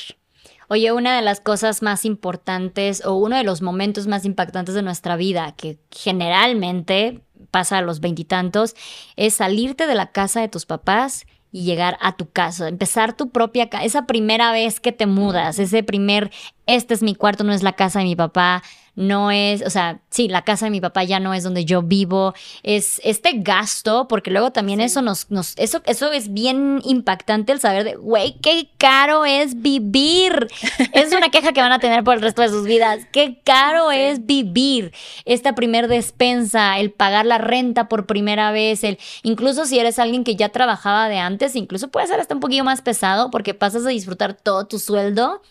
[0.68, 4.82] Oye, una de las cosas más importantes o uno de los momentos más impactantes de
[4.82, 8.76] nuestra vida, que generalmente pasa a los veintitantos,
[9.16, 13.30] es salirte de la casa de tus papás y llegar a tu casa, empezar tu
[13.30, 16.32] propia casa, esa primera vez que te mudas, ese primer,
[16.66, 18.62] este es mi cuarto, no es la casa de mi papá,
[18.96, 21.82] no es, o sea, sí, la casa de mi papá ya no es donde yo
[21.82, 22.34] vivo,
[22.64, 27.60] es este gasto, porque luego también eso nos, nos, eso, eso es bien impactante el
[27.60, 30.48] saber de, güey, qué caro es vivir.
[30.94, 33.06] es una queja que van a tener por el resto de sus vidas.
[33.12, 34.94] Qué caro es vivir.
[35.26, 40.24] Esta primer despensa, el pagar la renta por primera vez, el, incluso si eres alguien
[40.24, 43.86] que ya trabajaba de antes, incluso puede ser hasta un poquito más pesado porque pasas
[43.86, 45.42] a disfrutar todo tu sueldo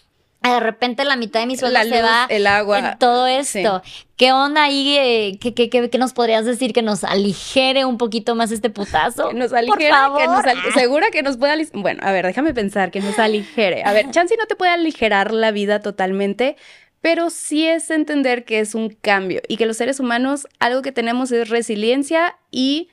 [0.53, 3.83] de repente la mitad de mi sueldo se va el agua, en todo esto.
[4.17, 4.97] ¿Qué onda ahí?
[4.99, 9.31] Eh, ¿Qué, qué, qué, nos podrías decir que nos aligere un poquito más este putazo?
[9.31, 10.21] Que nos aligere, Por favor.
[10.21, 11.83] que nos segura que nos puede aligerar.
[11.83, 13.83] Bueno, a ver, déjame pensar que nos aligere.
[13.85, 16.57] A ver, Chansey no te puede aligerar la vida totalmente,
[17.01, 20.93] pero sí es entender que es un cambio y que los seres humanos algo que
[20.93, 22.89] tenemos es resiliencia y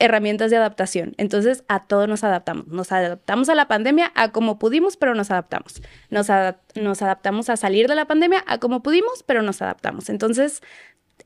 [0.00, 1.14] herramientas de adaptación.
[1.18, 2.66] Entonces, a todo nos adaptamos.
[2.66, 5.80] Nos adaptamos a la pandemia a como pudimos, pero nos adaptamos.
[6.08, 6.26] Nos,
[6.74, 10.08] nos adaptamos a salir de la pandemia a como pudimos, pero nos adaptamos.
[10.08, 10.62] Entonces,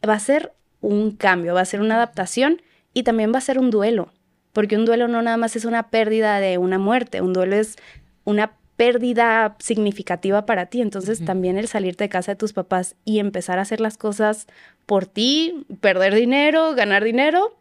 [0.07, 2.61] va a ser un cambio, va a ser una adaptación
[2.93, 4.13] y también va a ser un duelo,
[4.53, 7.77] porque un duelo no nada más es una pérdida de una muerte, un duelo es
[8.25, 10.81] una pérdida significativa para ti.
[10.81, 14.47] Entonces, también el salirte de casa de tus papás y empezar a hacer las cosas
[14.85, 17.57] por ti, perder dinero, ganar dinero,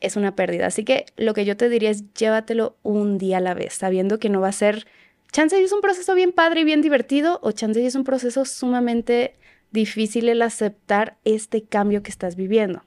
[0.00, 0.66] es una pérdida.
[0.66, 4.18] Así que lo que yo te diría es llévatelo un día a la vez, sabiendo
[4.18, 4.86] que no va a ser,
[5.32, 9.34] chance es un proceso bien padre y bien divertido, o chance es un proceso sumamente
[9.70, 12.82] difícil el aceptar este cambio que estás viviendo.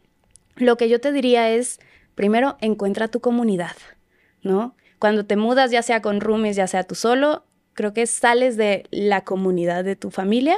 [0.55, 1.79] Lo que yo te diría es,
[2.15, 3.75] primero, encuentra tu comunidad,
[4.41, 4.75] ¿no?
[4.99, 8.83] Cuando te mudas, ya sea con roomies, ya sea tú solo, creo que sales de
[8.91, 10.57] la comunidad de tu familia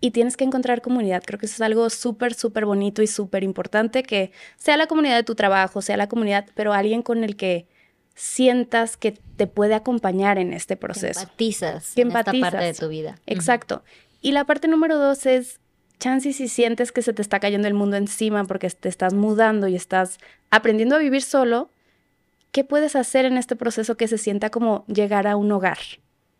[0.00, 1.22] y tienes que encontrar comunidad.
[1.24, 5.16] Creo que eso es algo súper, súper bonito y súper importante, que sea la comunidad
[5.16, 7.66] de tu trabajo, sea la comunidad, pero alguien con el que
[8.14, 11.20] sientas que te puede acompañar en este proceso.
[11.20, 12.34] Que empatizas, que empatizas.
[12.34, 13.18] esta parte de tu vida.
[13.26, 13.82] Exacto.
[14.20, 15.60] Y la parte número dos es,
[15.98, 19.68] chance si sientes que se te está cayendo el mundo encima porque te estás mudando
[19.68, 20.18] y estás
[20.50, 21.70] aprendiendo a vivir solo,
[22.52, 25.78] ¿qué puedes hacer en este proceso que se sienta como llegar a un hogar?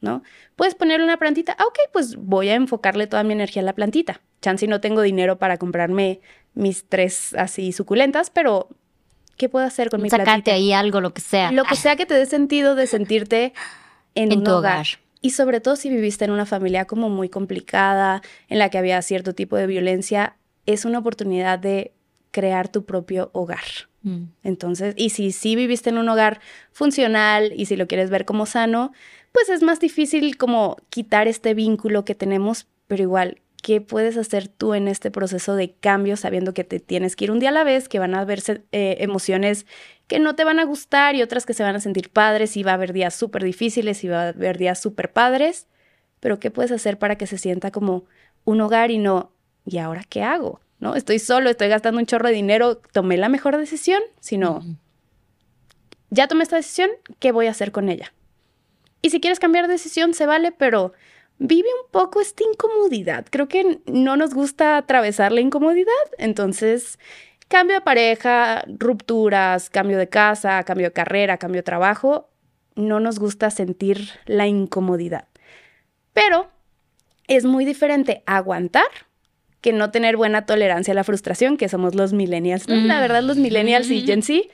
[0.05, 0.23] ¿No?
[0.55, 3.75] Puedes ponerle una plantita, ah, ok, pues voy a enfocarle toda mi energía a la
[3.75, 4.21] plantita.
[4.41, 6.21] Chance no tengo dinero para comprarme
[6.55, 8.69] mis tres así suculentas, pero
[9.37, 10.31] ¿qué puedo hacer con mi plantita?
[10.31, 11.51] Sacarte ahí algo, lo que sea.
[11.51, 13.53] Lo que sea que te dé sentido de sentirte
[14.15, 14.87] en, un tu hogar.
[15.21, 19.01] Y sobre todo si viviste en una familia como muy complicada, en la que había
[19.03, 20.37] cierto tipo de violencia,
[20.67, 21.93] es una oportunidad de
[22.31, 23.65] crear tu propio hogar.
[24.03, 24.25] Mm.
[24.43, 26.41] Entonces, y si sí viviste en un hogar
[26.73, 28.93] funcional y si lo quieres ver como sano,
[29.35, 34.47] pues es más difícil como quitar este vínculo que tenemos, pero igual, ¿qué puedes hacer
[34.47, 37.53] tú en este proceso de cambio sabiendo que te tienes que ir un día a
[37.53, 39.67] la vez, que van a haber eh, emociones
[40.07, 42.63] que no te van a gustar y otras que se van a sentir padres y
[42.63, 45.67] va a haber días súper difíciles y va a haber días súper padres?
[46.21, 48.05] Pero ¿qué puedes hacer para que se sienta como
[48.45, 49.33] un hogar y no,
[49.67, 50.61] ¿y ahora qué hago?
[50.79, 50.95] ¿No?
[50.95, 54.63] Estoy solo, estoy gastando un chorro de dinero, tomé la mejor decisión, sino,
[56.11, 58.13] ya tomé esta decisión, ¿qué voy a hacer con ella?
[59.05, 60.95] Y si quieres cambiar de decisión, se vale, pero
[61.37, 63.27] vive un poco esta incomodidad.
[63.29, 65.93] Creo que no nos gusta atravesar la incomodidad.
[66.17, 66.99] Entonces,
[67.49, 72.31] cambio de pareja, rupturas, cambio de casa, cambio de carrera, cambio de trabajo,
[72.77, 75.29] no nos gusta sentir la incomodidad.
[76.15, 76.49] Pero
[77.29, 78.89] es muy diferente aguantar
[79.61, 82.71] que no tener buena tolerancia a la frustración, que somos los millennials.
[82.71, 84.49] La verdad, los millennials y Gen Z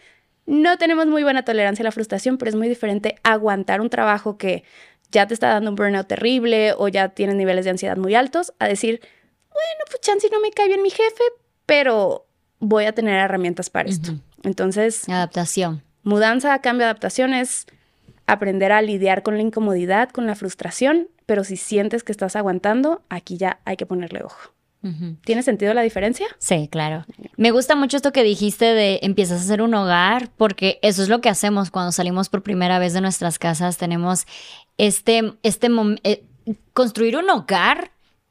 [0.51, 4.36] no tenemos muy buena tolerancia a la frustración, pero es muy diferente aguantar un trabajo
[4.36, 4.64] que
[5.12, 8.53] ya te está dando un burnout terrible o ya tienes niveles de ansiedad muy altos,
[8.59, 9.01] a decir,
[9.48, 11.22] bueno, pues chance no me cae bien mi jefe,
[11.66, 12.26] pero
[12.59, 14.14] voy a tener herramientas para esto.
[14.42, 15.09] Entonces...
[15.09, 15.84] Adaptación.
[16.03, 17.66] Mudanza, cambio, adaptación es
[18.26, 23.03] aprender a lidiar con la incomodidad, con la frustración, pero si sientes que estás aguantando,
[23.09, 24.53] aquí ya hay que ponerle ojo.
[25.24, 26.26] ¿Tiene sentido la diferencia?
[26.38, 27.04] Sí, claro.
[27.36, 31.08] Me gusta mucho esto que dijiste de empiezas a hacer un hogar, porque eso es
[31.08, 33.76] lo que hacemos cuando salimos por primera vez de nuestras casas.
[33.76, 34.26] Tenemos
[34.78, 35.68] este, este
[36.04, 36.24] eh,
[36.72, 37.90] construir un hogar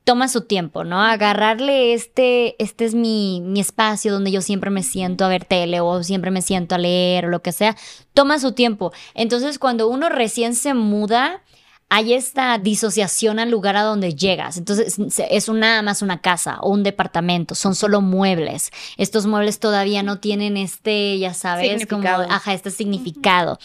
[0.09, 1.03] toma su tiempo, ¿no?
[1.03, 5.81] Agarrarle este, este es mi, mi espacio donde yo siempre me siento a ver tele
[5.81, 7.77] o siempre me siento a leer o lo que sea,
[8.15, 8.91] toma su tiempo.
[9.13, 11.43] Entonces, cuando uno recién se muda,
[11.89, 14.57] hay esta disociación al lugar a donde llegas.
[14.57, 18.71] Entonces, es nada más una casa o un departamento, son solo muebles.
[18.97, 23.57] Estos muebles todavía no tienen este, ya sabes, como, ajá, este significado.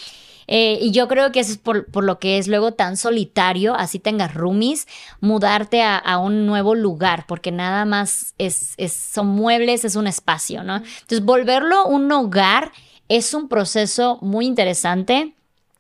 [0.47, 3.99] Eh, y yo creo que eso es por, lo que es luego tan solitario, así
[3.99, 4.87] tengas roomies,
[5.21, 10.77] mudarte a, un nuevo lugar, porque nada más es, son muebles, es un espacio, ¿no?
[10.77, 12.73] Entonces, volverlo un hogar
[13.09, 15.35] es un proceso muy interesante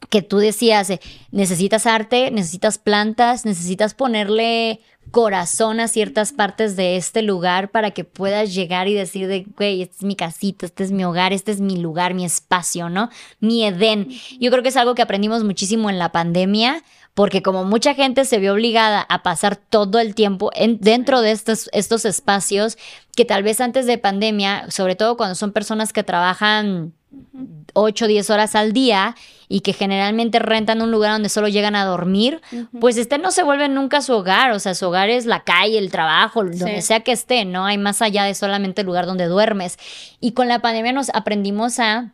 [0.08, 1.00] que tú decías, eh,
[1.30, 4.80] necesitas arte, necesitas plantas, necesitas ponerle
[5.10, 9.82] corazón a ciertas partes de este lugar para que puedas llegar y decir de, güey,
[9.82, 13.10] esta es mi casita, este es mi hogar, este es mi lugar, mi espacio, ¿no?
[13.38, 14.08] Mi Edén.
[14.40, 16.82] Yo creo que es algo que aprendimos muchísimo en la pandemia,
[17.14, 21.30] porque como mucha gente se vio obligada a pasar todo el tiempo en, dentro de
[21.30, 22.76] estos, estos espacios,
[23.14, 26.92] que tal vez antes de pandemia, sobre todo cuando son personas que trabajan
[27.74, 29.14] 8 o 10 horas al día
[29.48, 32.40] y que generalmente rentan un lugar donde solo llegan a dormir,
[32.80, 35.78] pues este no se vuelve nunca su hogar, o sea, su hogar es la calle,
[35.78, 37.66] el trabajo, donde sea que esté, ¿no?
[37.66, 39.78] Hay más allá de solamente el lugar donde duermes.
[40.20, 42.13] Y con la pandemia nos aprendimos a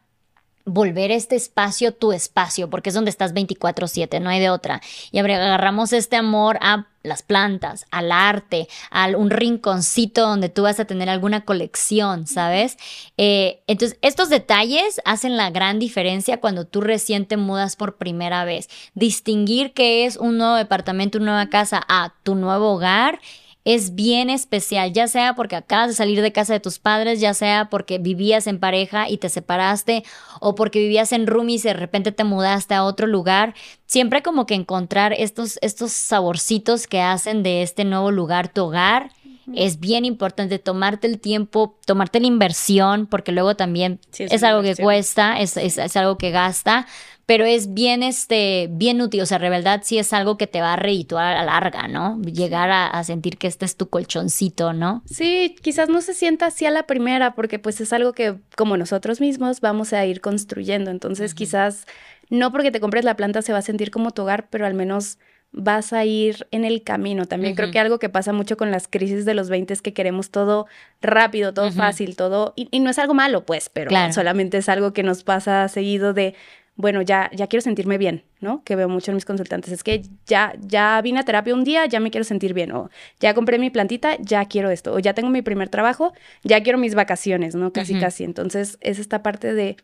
[0.72, 4.80] volver este espacio tu espacio, porque es donde estás 24/7, no hay de otra.
[5.10, 10.78] Y agarramos este amor a las plantas, al arte, a un rinconcito donde tú vas
[10.78, 12.76] a tener alguna colección, ¿sabes?
[13.16, 18.44] Eh, entonces, estos detalles hacen la gran diferencia cuando tú recién te mudas por primera
[18.44, 18.68] vez.
[18.94, 23.18] Distinguir qué es un nuevo departamento, una nueva casa a tu nuevo hogar
[23.64, 27.34] es bien especial, ya sea porque acabas de salir de casa de tus padres, ya
[27.34, 30.04] sea porque vivías en pareja y te separaste,
[30.40, 33.54] o porque vivías en roomies y de repente te mudaste a otro lugar.
[33.86, 39.10] Siempre como que encontrar estos, estos saborcitos que hacen de este nuevo lugar tu hogar.
[39.52, 44.76] Es bien importante tomarte el tiempo, tomarte la inversión, porque luego también es, algo que
[44.76, 46.86] cuesta, es, es algo que gasta,
[47.30, 49.20] pero es bien, este, bien útil.
[49.20, 51.86] O sea, de verdad sí es algo que te va a reituar a la larga,
[51.86, 52.20] ¿no?
[52.22, 55.04] Llegar a, sentir que este es tu colchoncito, ¿no?
[55.06, 58.76] Sí, quizás no se sienta así a la primera, porque pues es algo que como
[58.76, 60.90] nosotros mismos vamos a ir construyendo.
[60.90, 61.86] Entonces, quizás
[62.30, 64.74] no porque te compres la planta se va a sentir como tu hogar, pero al
[64.74, 65.20] menos
[65.52, 67.26] vas a ir en el camino.
[67.26, 69.92] También creo que algo que pasa mucho con las crisis de los 20 es que
[69.92, 70.66] queremos todo
[71.00, 75.04] rápido, todo fácil, todo, y, no es algo malo, pues, pero solamente es algo que
[75.04, 76.34] nos pasa seguido de
[76.80, 78.62] bueno, ya, ya quiero sentirme bien, ¿no?
[78.64, 81.86] Que veo mucho en mis consultantes, es que ya, ya vine a terapia un día,
[81.86, 85.14] ya me quiero sentir bien, o ya compré mi plantita, ya quiero esto, o ya
[85.14, 86.12] tengo mi primer trabajo,
[86.42, 87.72] ya quiero mis vacaciones, ¿no?
[87.72, 88.24] Casi, casi.
[88.24, 89.76] Entonces, es esta parte de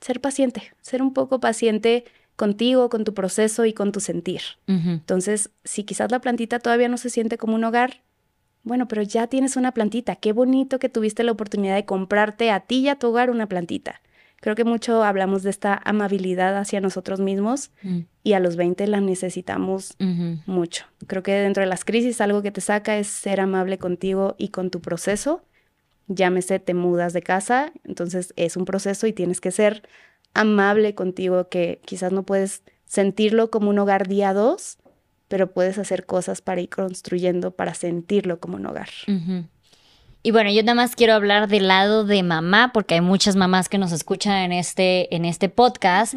[0.00, 2.04] ser paciente, ser un poco paciente
[2.36, 4.40] contigo, con tu proceso y con tu sentir.
[4.66, 8.02] Entonces, si quizás la plantita todavía no se siente como un hogar,
[8.62, 10.16] bueno, pero ya tienes una plantita.
[10.16, 13.48] Qué bonito que tuviste la oportunidad de comprarte a ti y a tu hogar una
[13.48, 14.00] plantita.
[14.40, 18.00] Creo que mucho hablamos de esta amabilidad hacia nosotros mismos mm.
[18.22, 19.96] y a los 20 la necesitamos
[20.46, 20.84] mucho.
[21.06, 24.48] Creo que dentro de las crisis algo que te saca es ser amable contigo y
[24.48, 25.42] con tu proceso.
[26.06, 29.82] Llámese, te mudas de casa, entonces es un proceso y tienes que ser
[30.34, 34.78] amable contigo, que quizás no puedes sentirlo como un hogar día dos,
[35.26, 38.88] pero puedes hacer cosas para ir construyendo, para sentirlo como un hogar.
[40.22, 43.68] Y bueno, yo nada más quiero hablar del lado de mamá, porque hay muchas mamás
[43.68, 46.14] que nos escuchan en este, en este podcast.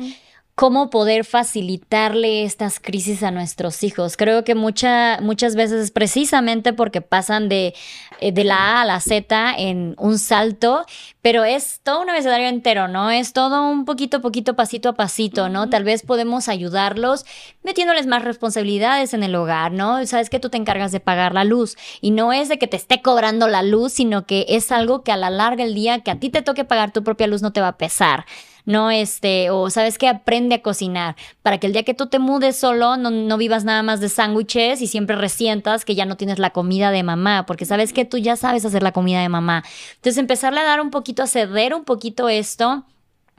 [0.56, 4.18] Cómo poder facilitarle estas crisis a nuestros hijos.
[4.18, 7.74] Creo que mucha, muchas veces es precisamente porque pasan de,
[8.20, 10.86] eh, de la A a la Z en un salto,
[11.22, 13.10] pero es todo un abecedario entero, ¿no?
[13.10, 15.70] Es todo un poquito, poquito, pasito a pasito, ¿no?
[15.70, 17.26] Tal vez podemos ayudarlos
[17.64, 20.06] metiéndoles más responsabilidades en el hogar, ¿no?
[20.06, 22.78] Sabes que tú te encargas de pagar la luz y no es de que te
[22.78, 26.12] esté cobrando la luz, sino que es algo que a la larga el día que
[26.12, 28.26] a ti te toque pagar tu propia luz no te va a pesar
[28.66, 32.20] no este, o sabes que aprende a cocinar, para que el día que tú te
[32.20, 36.18] mudes solo no, no vivas nada más de sándwiches y siempre resientas que ya no
[36.18, 39.30] tienes la comida de mamá, porque sabes que tú ya sabes hacer la comida de
[39.30, 39.64] mamá.
[39.95, 42.86] Entonces empezarle a dar un poquito, a ceder un poquito esto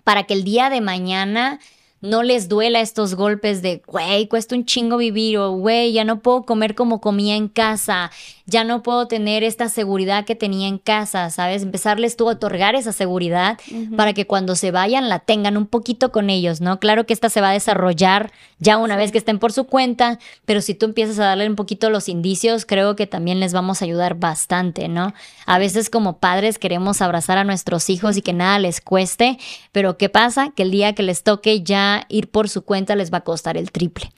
[0.05, 1.61] para que el día de mañana
[2.03, 6.21] no les duela estos golpes de, güey, cuesta un chingo vivir o, güey, ya no
[6.21, 8.11] puedo comer como comía en casa,
[8.47, 11.63] ya no puedo tener esta seguridad que tenía en casa, ¿sabes?
[11.63, 13.59] Empezarles tú a otorgar esa seguridad
[13.97, 16.81] para que cuando se vayan la tengan un poquito con ellos, ¿no?
[16.81, 20.19] Claro que esta se va a desarrollar ya una vez que estén por su cuenta,
[20.45, 23.81] pero si tú empiezas a darle un poquito los indicios, creo que también les vamos
[23.81, 25.15] a ayudar bastante, ¿no?
[25.47, 29.39] A veces como padres queremos abrazar a nuestros hijos y que nada les cueste,
[29.73, 30.53] pero ¿qué pasa?
[30.55, 33.57] Que el día que les toque ya ir por su cuenta les va a costar
[33.57, 34.11] el triple.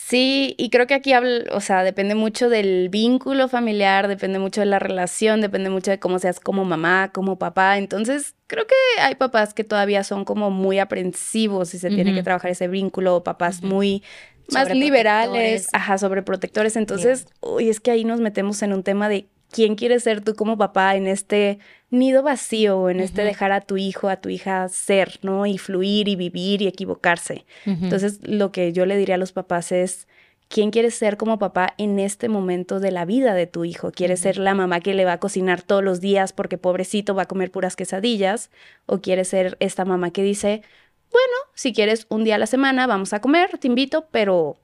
[0.00, 4.62] Sí, y creo que aquí hablo, o sea, depende mucho del vínculo familiar, depende mucho
[4.62, 7.76] de la relación, depende mucho de cómo seas como mamá, como papá.
[7.76, 12.22] Entonces, creo que hay papás que todavía son como muy aprensivos y se tiene que
[12.22, 14.02] trabajar ese vínculo, papás muy
[14.50, 16.76] más liberales, ajá, sobreprotectores.
[16.76, 20.34] Entonces, uy, es que ahí nos metemos en un tema de quién quieres ser tú
[20.34, 21.58] como papá en este
[21.90, 25.46] nido vacío, en este dejar a tu hijo, a tu hija ser, ¿no?
[25.46, 27.46] Y fluir y vivir y equivocarse.
[27.64, 30.06] Entonces, lo que yo le diría a los papás es,
[30.48, 33.90] ¿quién quieres ser como papá en este momento de la vida de tu hijo?
[33.90, 37.22] ¿Quieres ser la mamá que le va a cocinar todos los días porque pobrecito va
[37.22, 38.50] a comer puras quesadillas?
[38.86, 40.62] ¿O quieres ser esta mamá que dice,
[41.10, 44.58] bueno, si quieres un día a la semana vamos a comer, te invito, pero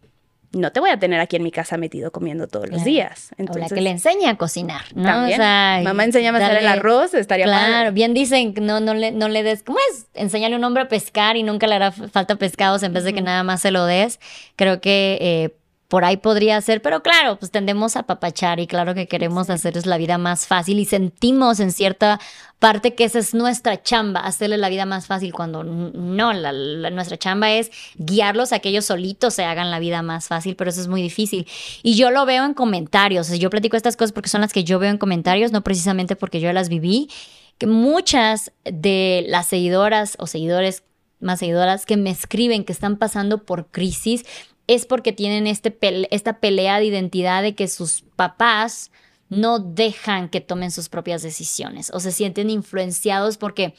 [0.54, 3.30] no te voy a tener aquí en mi casa metido comiendo todos los días.
[3.36, 5.04] Entonces, o la que le enseña a cocinar, ¿no?
[5.04, 5.38] También.
[5.84, 9.42] Mamá, enséñame a hacer el arroz, estaría Claro, bien dicen, no, no, le, no le
[9.42, 10.06] des, ¿cómo es?
[10.14, 13.12] Enséñale a un hombre a pescar y nunca le hará falta pescados en vez de
[13.12, 14.20] que nada más se lo des.
[14.56, 15.56] Creo que eh,
[15.94, 19.86] por ahí podría ser, pero claro, pues tendemos a papachar y claro que queremos hacerles
[19.86, 22.18] la vida más fácil y sentimos en cierta
[22.58, 26.50] parte que esa es nuestra chamba, hacerle la vida más fácil cuando no, la,
[26.90, 30.70] nuestra chamba es guiarlos a que ellos solitos se hagan la vida más fácil, pero
[30.70, 31.46] eso es muy difícil.
[31.84, 34.80] Y yo lo veo en comentarios, yo platico estas cosas porque son las que yo
[34.80, 37.08] veo en comentarios, no precisamente porque yo las viví,
[37.56, 40.82] que muchas de las seguidoras o seguidores
[41.20, 44.24] más seguidoras que me escriben que están pasando por crisis
[44.66, 45.76] es porque tienen este
[46.10, 48.90] esta pelea de identidad de que sus papás
[49.28, 53.74] no dejan que tomen sus propias decisiones o se sienten influenciados porque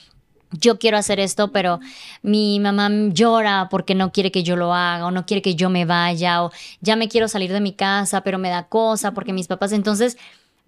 [0.52, 1.80] yo quiero hacer esto, pero
[2.22, 5.70] mi mamá llora porque no quiere que yo lo haga o no quiere que yo
[5.70, 9.34] me vaya o ya me quiero salir de mi casa, pero me da cosa porque
[9.34, 10.18] mis papás entonces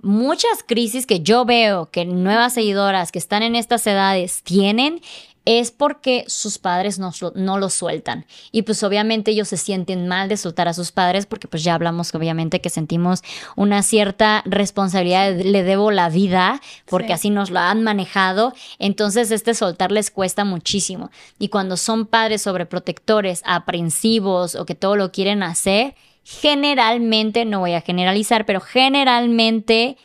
[0.02, 5.02] muchas crisis que yo veo que nuevas seguidoras que están en estas edades tienen
[5.48, 8.26] es porque sus padres no, no lo sueltan.
[8.52, 11.74] Y pues obviamente ellos se sienten mal de soltar a sus padres porque pues ya
[11.74, 13.22] hablamos obviamente que sentimos
[13.56, 18.54] una cierta responsabilidad, le debo la vida porque así nos lo han manejado.
[18.78, 21.12] Entonces este soltar les cuesta muchísimo.
[21.40, 25.96] Y cuando son padres sobreprotectores, aprensivos o que todo lo quieren hacer,
[26.26, 29.96] generalmente, no voy a generalizar, pero generalmente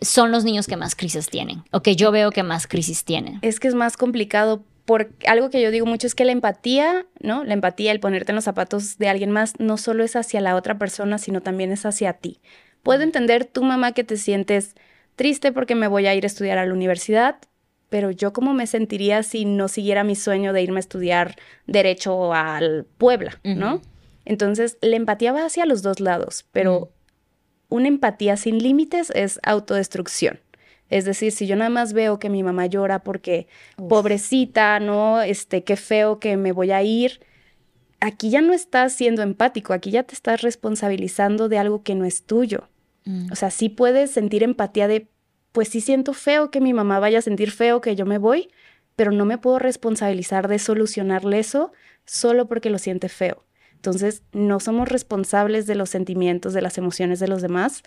[0.00, 3.40] son los niños que más crisis tienen o que yo veo que más crisis tienen.
[3.42, 7.06] Es que es más complicado por algo que yo digo mucho es que la empatía,
[7.20, 7.44] ¿no?
[7.44, 10.56] La empatía, el ponerte en los zapatos de alguien más, no solo es hacia la
[10.56, 12.40] otra persona, sino también es hacia ti.
[12.82, 14.74] Puedo entender tu mamá que te sientes
[15.16, 17.36] triste porque me voy a ir a estudiar a la universidad,
[17.88, 22.34] pero yo cómo me sentiría si no siguiera mi sueño de irme a estudiar derecho
[22.34, 23.80] al Puebla, ¿no?
[24.26, 26.90] Entonces, la empatía va hacia los dos lados, pero
[27.68, 30.40] una empatía sin límites es autodestrucción.
[30.90, 33.46] Es decir, si yo nada más veo que mi mamá llora porque
[33.88, 37.20] pobrecita, no, este, qué feo que me voy a ir,
[38.00, 42.04] aquí ya no estás siendo empático, aquí ya te estás responsabilizando de algo que no
[42.04, 42.68] es tuyo.
[43.04, 43.32] Mm.
[43.32, 45.08] O sea, sí puedes sentir empatía de,
[45.52, 48.50] pues sí siento feo que mi mamá vaya a sentir feo que yo me voy,
[48.96, 51.72] pero no me puedo responsabilizar de solucionarle eso
[52.04, 53.44] solo porque lo siente feo.
[53.74, 57.82] Entonces, no somos responsables de los sentimientos, de las emociones de los demás,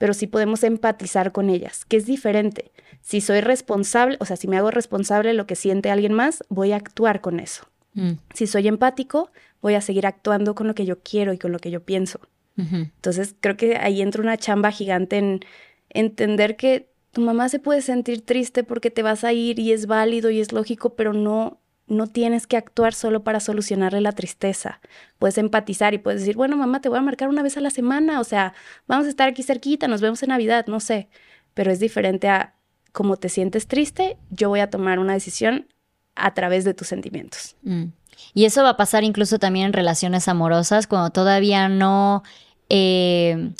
[0.00, 2.72] pero sí podemos empatizar con ellas, que es diferente.
[3.02, 6.42] Si soy responsable, o sea, si me hago responsable de lo que siente alguien más,
[6.48, 7.68] voy a actuar con eso.
[7.92, 8.12] Mm.
[8.32, 9.30] Si soy empático,
[9.60, 12.18] voy a seguir actuando con lo que yo quiero y con lo que yo pienso.
[12.56, 15.40] Entonces, creo que ahí entra una chamba gigante en
[15.88, 19.86] entender que tu mamá se puede sentir triste porque te vas a ir y es
[19.86, 21.59] válido y es lógico, pero no
[21.90, 24.80] no tienes que actuar solo para solucionarle la tristeza.
[25.18, 27.70] Puedes empatizar y puedes decir, bueno, mamá, te voy a marcar una vez a la
[27.70, 28.54] semana, o sea,
[28.86, 31.08] vamos a estar aquí cerquita, nos vemos en Navidad, no sé.
[31.52, 32.54] Pero es diferente a
[32.92, 35.66] cómo te sientes triste, yo voy a tomar una decisión
[36.14, 37.56] a través de tus sentimientos.
[37.62, 37.86] Mm.
[38.34, 42.22] Y eso va a pasar incluso también en relaciones amorosas, cuando todavía no...
[42.68, 43.52] Eh,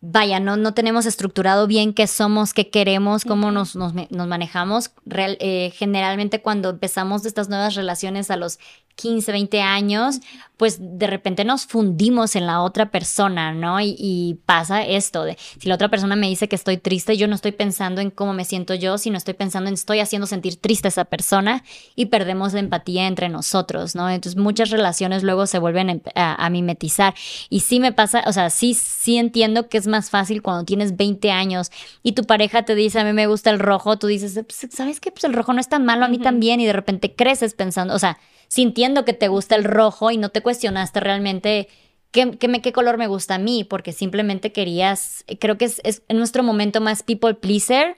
[0.00, 4.92] vaya, no, no tenemos estructurado bien qué somos, qué queremos, cómo nos, nos, manejamos.
[5.10, 8.58] Eh, generalmente cuando empezamos estas nuevas relaciones a los
[8.96, 10.20] 15, 20 años,
[10.56, 13.78] pues de repente nos fundimos en la otra persona, ¿no?
[13.80, 17.34] Y, pasa esto de, si la otra persona me dice que estoy triste, yo no
[17.34, 20.88] estoy pensando en cómo me siento yo, sino estoy pensando en estoy haciendo sentir triste
[20.88, 21.62] a esa persona
[21.94, 24.08] y perdemos la empatía entre nosotros, ¿no?
[24.08, 27.14] Entonces muchas relaciones luego se vuelven a, mimetizar.
[27.50, 30.96] Y sí me pasa, o sea, sí, sí entiendo que es más fácil cuando tienes
[30.96, 31.70] 20 años
[32.02, 35.00] y tu pareja te dice, a mí me gusta el rojo, tú dices, pues, ¿sabes
[35.00, 35.10] qué?
[35.10, 37.94] Pues el rojo no es tan malo, a mí también, y de repente creces pensando,
[37.94, 38.18] o sea,
[38.48, 41.68] sintiendo que te gusta el rojo y no te cuestionaste realmente
[42.10, 46.42] qué, qué, color me gusta a mí, porque simplemente querías, creo que es, es nuestro
[46.42, 47.96] momento más people pleaser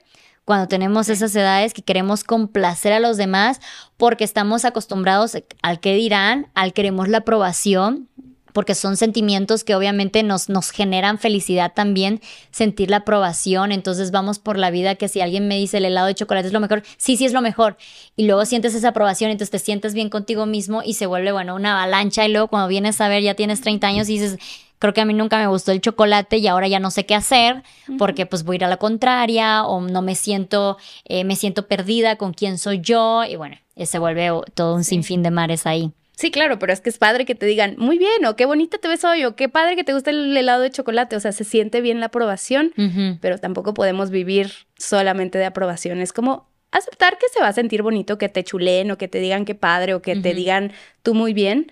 [0.49, 3.61] cuando tenemos esas edades que queremos complacer a los demás
[3.97, 8.08] porque estamos acostumbrados al que dirán, al queremos la aprobación
[8.53, 12.21] porque son sentimientos que obviamente nos, nos generan felicidad también,
[12.51, 16.07] sentir la aprobación, entonces vamos por la vida que si alguien me dice el helado
[16.07, 17.77] de chocolate es lo mejor, sí, sí es lo mejor,
[18.15, 21.55] y luego sientes esa aprobación, entonces te sientes bien contigo mismo y se vuelve, bueno,
[21.55, 24.37] una avalancha, y luego cuando vienes a ver, ya tienes 30 años y dices,
[24.79, 27.13] creo que a mí nunca me gustó el chocolate y ahora ya no sé qué
[27.13, 27.63] hacer
[27.97, 31.67] porque pues voy a ir a la contraria o no me siento, eh, me siento
[31.67, 35.91] perdida con quién soy yo y bueno, se vuelve todo un sinfín de mares ahí.
[36.19, 38.77] Sí, claro, pero es que es padre que te digan, muy bien, o qué bonita
[38.77, 41.15] te ves hoy, o qué padre que te gusta el helado de chocolate.
[41.15, 42.73] O sea, se siente bien la aprobación,
[43.21, 46.01] pero tampoco podemos vivir solamente de aprobación.
[46.01, 49.21] Es como aceptar que se va a sentir bonito, que te chulen, o que te
[49.21, 51.71] digan qué padre, o que te digan tú muy bien.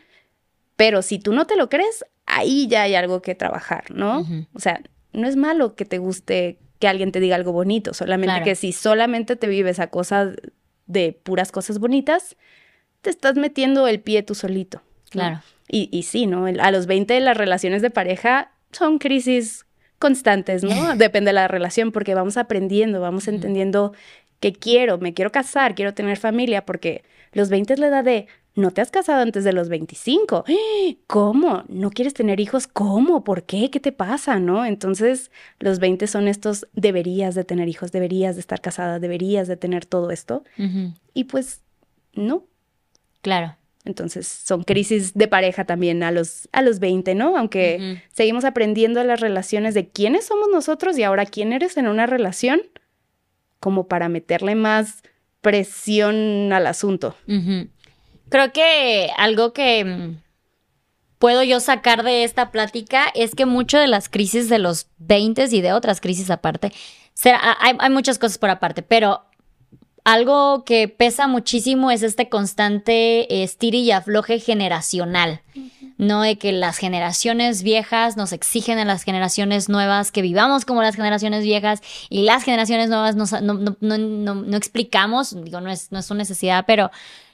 [0.77, 4.25] Pero si tú no te lo crees, ahí ya hay algo que trabajar, ¿no?
[4.53, 4.79] O sea,
[5.11, 8.71] no es malo que te guste que alguien te diga algo bonito, solamente que si
[8.71, 10.37] solamente te vives a cosas
[10.85, 12.37] de puras cosas bonitas,
[13.07, 14.81] te estás metiendo el pie tú solito.
[15.09, 15.39] Claro.
[15.69, 16.45] Y, y sí, ¿no?
[16.45, 19.65] A los 20 las relaciones de pareja son crisis
[19.97, 20.69] constantes, ¿no?
[20.97, 23.93] Depende de la relación, porque vamos aprendiendo, vamos entendiendo
[24.41, 28.27] que quiero, me quiero casar, quiero tener familia, porque los 20 es la edad de,
[28.55, 30.43] no te has casado antes de los 25.
[31.07, 31.63] ¿Cómo?
[31.69, 32.67] ¿No quieres tener hijos?
[32.67, 33.23] ¿Cómo?
[33.23, 33.69] ¿Por qué?
[33.71, 34.37] ¿Qué te pasa?
[34.41, 34.65] ¿No?
[34.65, 39.55] Entonces, los 20 son estos deberías de tener hijos, deberías de estar casada, deberías de
[39.55, 40.43] tener todo esto.
[41.13, 41.61] Y pues,
[42.13, 42.43] no.
[43.27, 43.57] Claro.
[43.83, 47.35] Entonces, son crisis de pareja también a los, a los 20, ¿no?
[47.35, 52.05] Aunque seguimos aprendiendo las relaciones de quiénes somos nosotros y ahora quién eres en una
[52.05, 52.61] relación,
[53.59, 55.03] como para meterle más
[55.41, 57.17] presión al asunto.
[58.29, 60.21] Creo que algo que mm,
[61.19, 65.47] puedo yo sacar de esta plática es que mucho de las crisis de los 20
[65.51, 66.71] y de otras crisis aparte,
[67.25, 69.26] hay, hay muchas cosas por aparte, pero
[70.07, 75.41] algo que pesa muchísimo es este constante estiri y afloje generacional,
[75.97, 76.21] ¿no?
[76.21, 80.95] De que las generaciones viejas nos exigen a las generaciones nuevas que vivamos como las
[80.95, 85.99] generaciones viejas y las generaciones nuevas no, no, no, no explicamos, digo, no es, no
[85.99, 86.89] es su necesidad, pero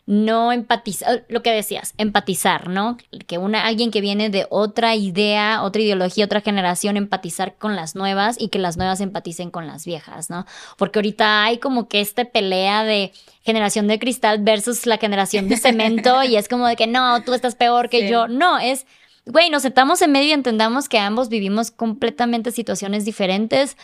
[0.05, 2.97] no empatizar, lo que decías, empatizar, ¿no?
[3.25, 7.95] Que una, alguien que viene de otra idea, otra ideología, otra generación, empatizar con las
[7.95, 10.45] nuevas y que las nuevas empaticen con las viejas, ¿no?
[10.77, 15.57] Porque ahorita hay como que esta pelea de generación de cristal versus la generación de
[15.57, 18.27] cemento y es como de que no, tú estás peor que yo.
[18.27, 18.85] No, es
[19.25, 23.77] güey, nos sentamos en medio y entendamos que ambos vivimos completamente situaciones diferentes,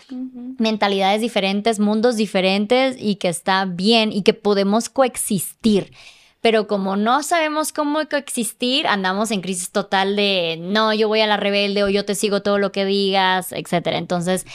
[0.57, 5.93] mentalidades diferentes, mundos diferentes y que está bien y que podemos coexistir.
[6.41, 11.27] Pero como no sabemos cómo coexistir, andamos en crisis total de no, yo voy a
[11.27, 13.97] la rebelde o yo te sigo todo lo que digas, etcétera.
[13.97, 14.45] Entonces,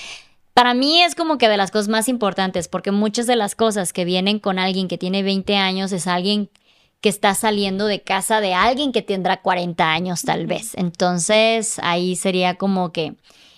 [0.55, 3.93] para mí es como que de las cosas más importantes, porque muchas de las cosas
[3.93, 6.49] que vienen con alguien que tiene 20 años es alguien
[7.05, 10.73] que está saliendo de casa de alguien que tendrá 40 años tal vez.
[10.75, 13.13] Entonces ahí sería como que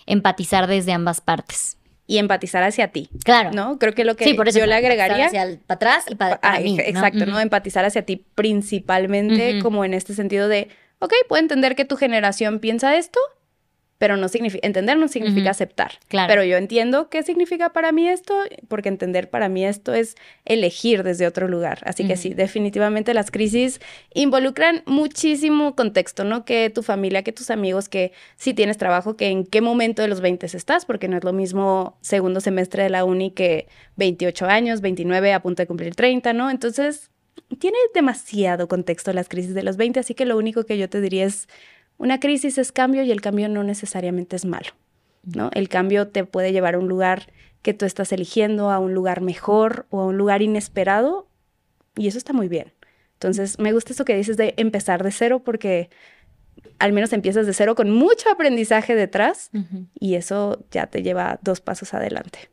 [0.05, 1.77] empatizar desde ambas partes.
[2.07, 3.07] Y empatizar hacia ti.
[3.23, 3.51] Claro.
[3.53, 3.79] ¿No?
[3.79, 5.27] Creo que lo que yo le agregaría.
[5.27, 6.77] Hacia para atrás y para, mí.
[6.77, 7.39] Exacto, ¿no?
[7.39, 10.67] Empatizar hacia ti principalmente, como en este sentido de,
[10.99, 13.21] ok, puedo entender que tu generación piensa esto,
[13.97, 15.93] pero no significa, entender no significa aceptar.
[16.07, 16.29] Claro.
[16.29, 18.35] Pero yo entiendo qué significa para mí esto,
[18.67, 21.79] porque entender para mí esto es elegir desde otro lugar.
[21.83, 23.79] Así que sí, definitivamente las crisis
[24.13, 26.45] involucran muchísimo contexto, ¿no?
[26.45, 30.07] Que tu familia, que tus amigos, que si tienes trabajo, que en qué momento de
[30.07, 34.45] los 20 estás, porque no es lo mismo segundo semestre de la uni que 28
[34.45, 36.49] años, 29 a punto de cumplir 30, ¿no?
[36.49, 37.09] Entonces,
[37.59, 41.01] tiene demasiado contexto las crisis de los 20, así que lo único que yo te
[41.01, 41.47] diría es
[41.97, 44.69] una crisis es cambio y el cambio no necesariamente es malo,
[45.23, 45.49] ¿no?
[45.53, 47.31] El cambio te puede llevar a un lugar
[47.61, 51.27] que tú estás eligiendo, a un lugar mejor o a un lugar inesperado
[51.95, 52.73] y eso está muy bien.
[53.13, 55.89] Entonces, me gusta eso que dices de empezar de cero porque
[56.79, 59.49] al menos empiezas de cero con mucho aprendizaje detrás
[59.99, 62.49] y eso ya te lleva dos pasos adelante.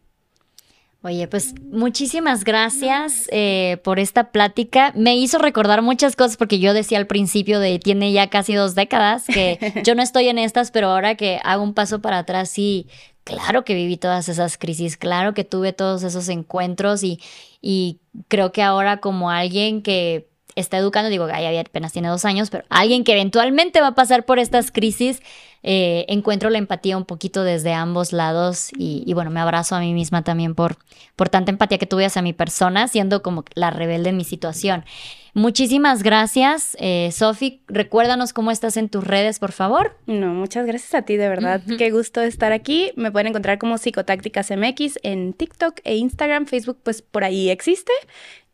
[1.06, 4.90] Oye, pues muchísimas gracias eh, por esta plática.
[4.96, 8.74] Me hizo recordar muchas cosas porque yo decía al principio de tiene ya casi dos
[8.74, 12.48] décadas que yo no estoy en estas, pero ahora que hago un paso para atrás,
[12.48, 12.86] sí,
[13.22, 17.20] claro que viví todas esas crisis, claro que tuve todos esos encuentros y,
[17.60, 17.98] y
[18.28, 22.64] creo que ahora como alguien que está educando, digo, ay, apenas tiene dos años, pero
[22.68, 25.20] alguien que eventualmente va a pasar por estas crisis,
[25.62, 29.94] eh, encuentro la empatía un poquito desde ambos lados y, bueno, me abrazo a mí
[29.94, 30.76] misma también por,
[31.16, 34.84] por tanta empatía que tuve hacia mi persona, siendo como la rebelde en mi situación.
[35.32, 37.60] Muchísimas gracias, eh, Sofi.
[37.66, 39.98] Recuérdanos cómo estás en tus redes, por favor.
[40.06, 41.60] No, muchas gracias a ti, de verdad.
[41.76, 42.92] Qué gusto estar aquí.
[42.94, 46.46] Me pueden encontrar como Psicotácticas MX en TikTok e Instagram.
[46.46, 47.92] Facebook, pues por ahí existe.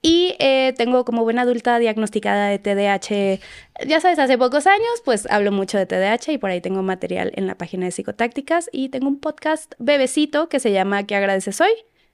[0.02, 3.38] Y eh, tengo como buena adulta diagnosticada de TDAH,
[3.86, 7.32] ya sabes, hace pocos años, pues hablo mucho de TDAH y por ahí tengo material
[7.34, 11.60] en la página de psicotácticas y tengo un podcast bebecito que se llama ¿Qué agradeces
[11.60, 11.70] hoy?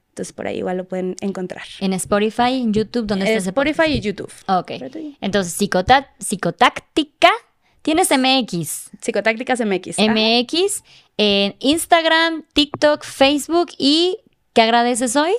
[0.08, 1.62] Entonces por ahí igual lo pueden encontrar.
[1.78, 4.32] En Spotify, en YouTube, ¿dónde está ese Spotify y YouTube.
[4.48, 4.72] Ok.
[5.20, 7.30] Entonces, psicotáctica,
[7.82, 8.90] tienes MX.
[9.00, 9.98] Psicotácticas MX.
[9.98, 10.82] MX,
[11.18, 14.18] en Instagram, TikTok, Facebook y
[14.54, 15.32] ¿qué agradeces hoy?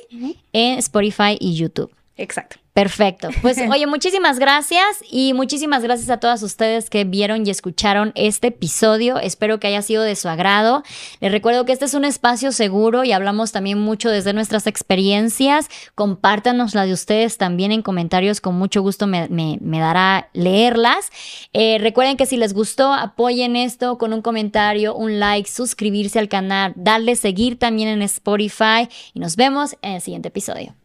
[0.53, 1.96] En Spotify y YouTube.
[2.17, 2.57] Exacto.
[2.73, 3.29] Perfecto.
[3.41, 8.49] Pues oye, muchísimas gracias y muchísimas gracias a todas ustedes que vieron y escucharon este
[8.49, 9.17] episodio.
[9.19, 10.83] Espero que haya sido de su agrado.
[11.19, 15.69] Les recuerdo que este es un espacio seguro y hablamos también mucho desde nuestras experiencias.
[15.95, 18.41] Compártanos las de ustedes también en comentarios.
[18.41, 19.27] Con mucho gusto me,
[19.59, 21.11] dará leerlas.
[21.53, 26.29] Eh, recuerden que si les gustó, apoyen esto con un comentario, un like, suscribirse al
[26.29, 30.75] canal, darle seguir también en Spotify y nos vemos en el siguiente episodio.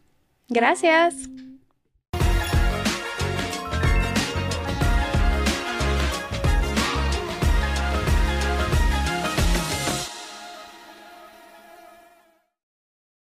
[0.49, 1.29] Gracias.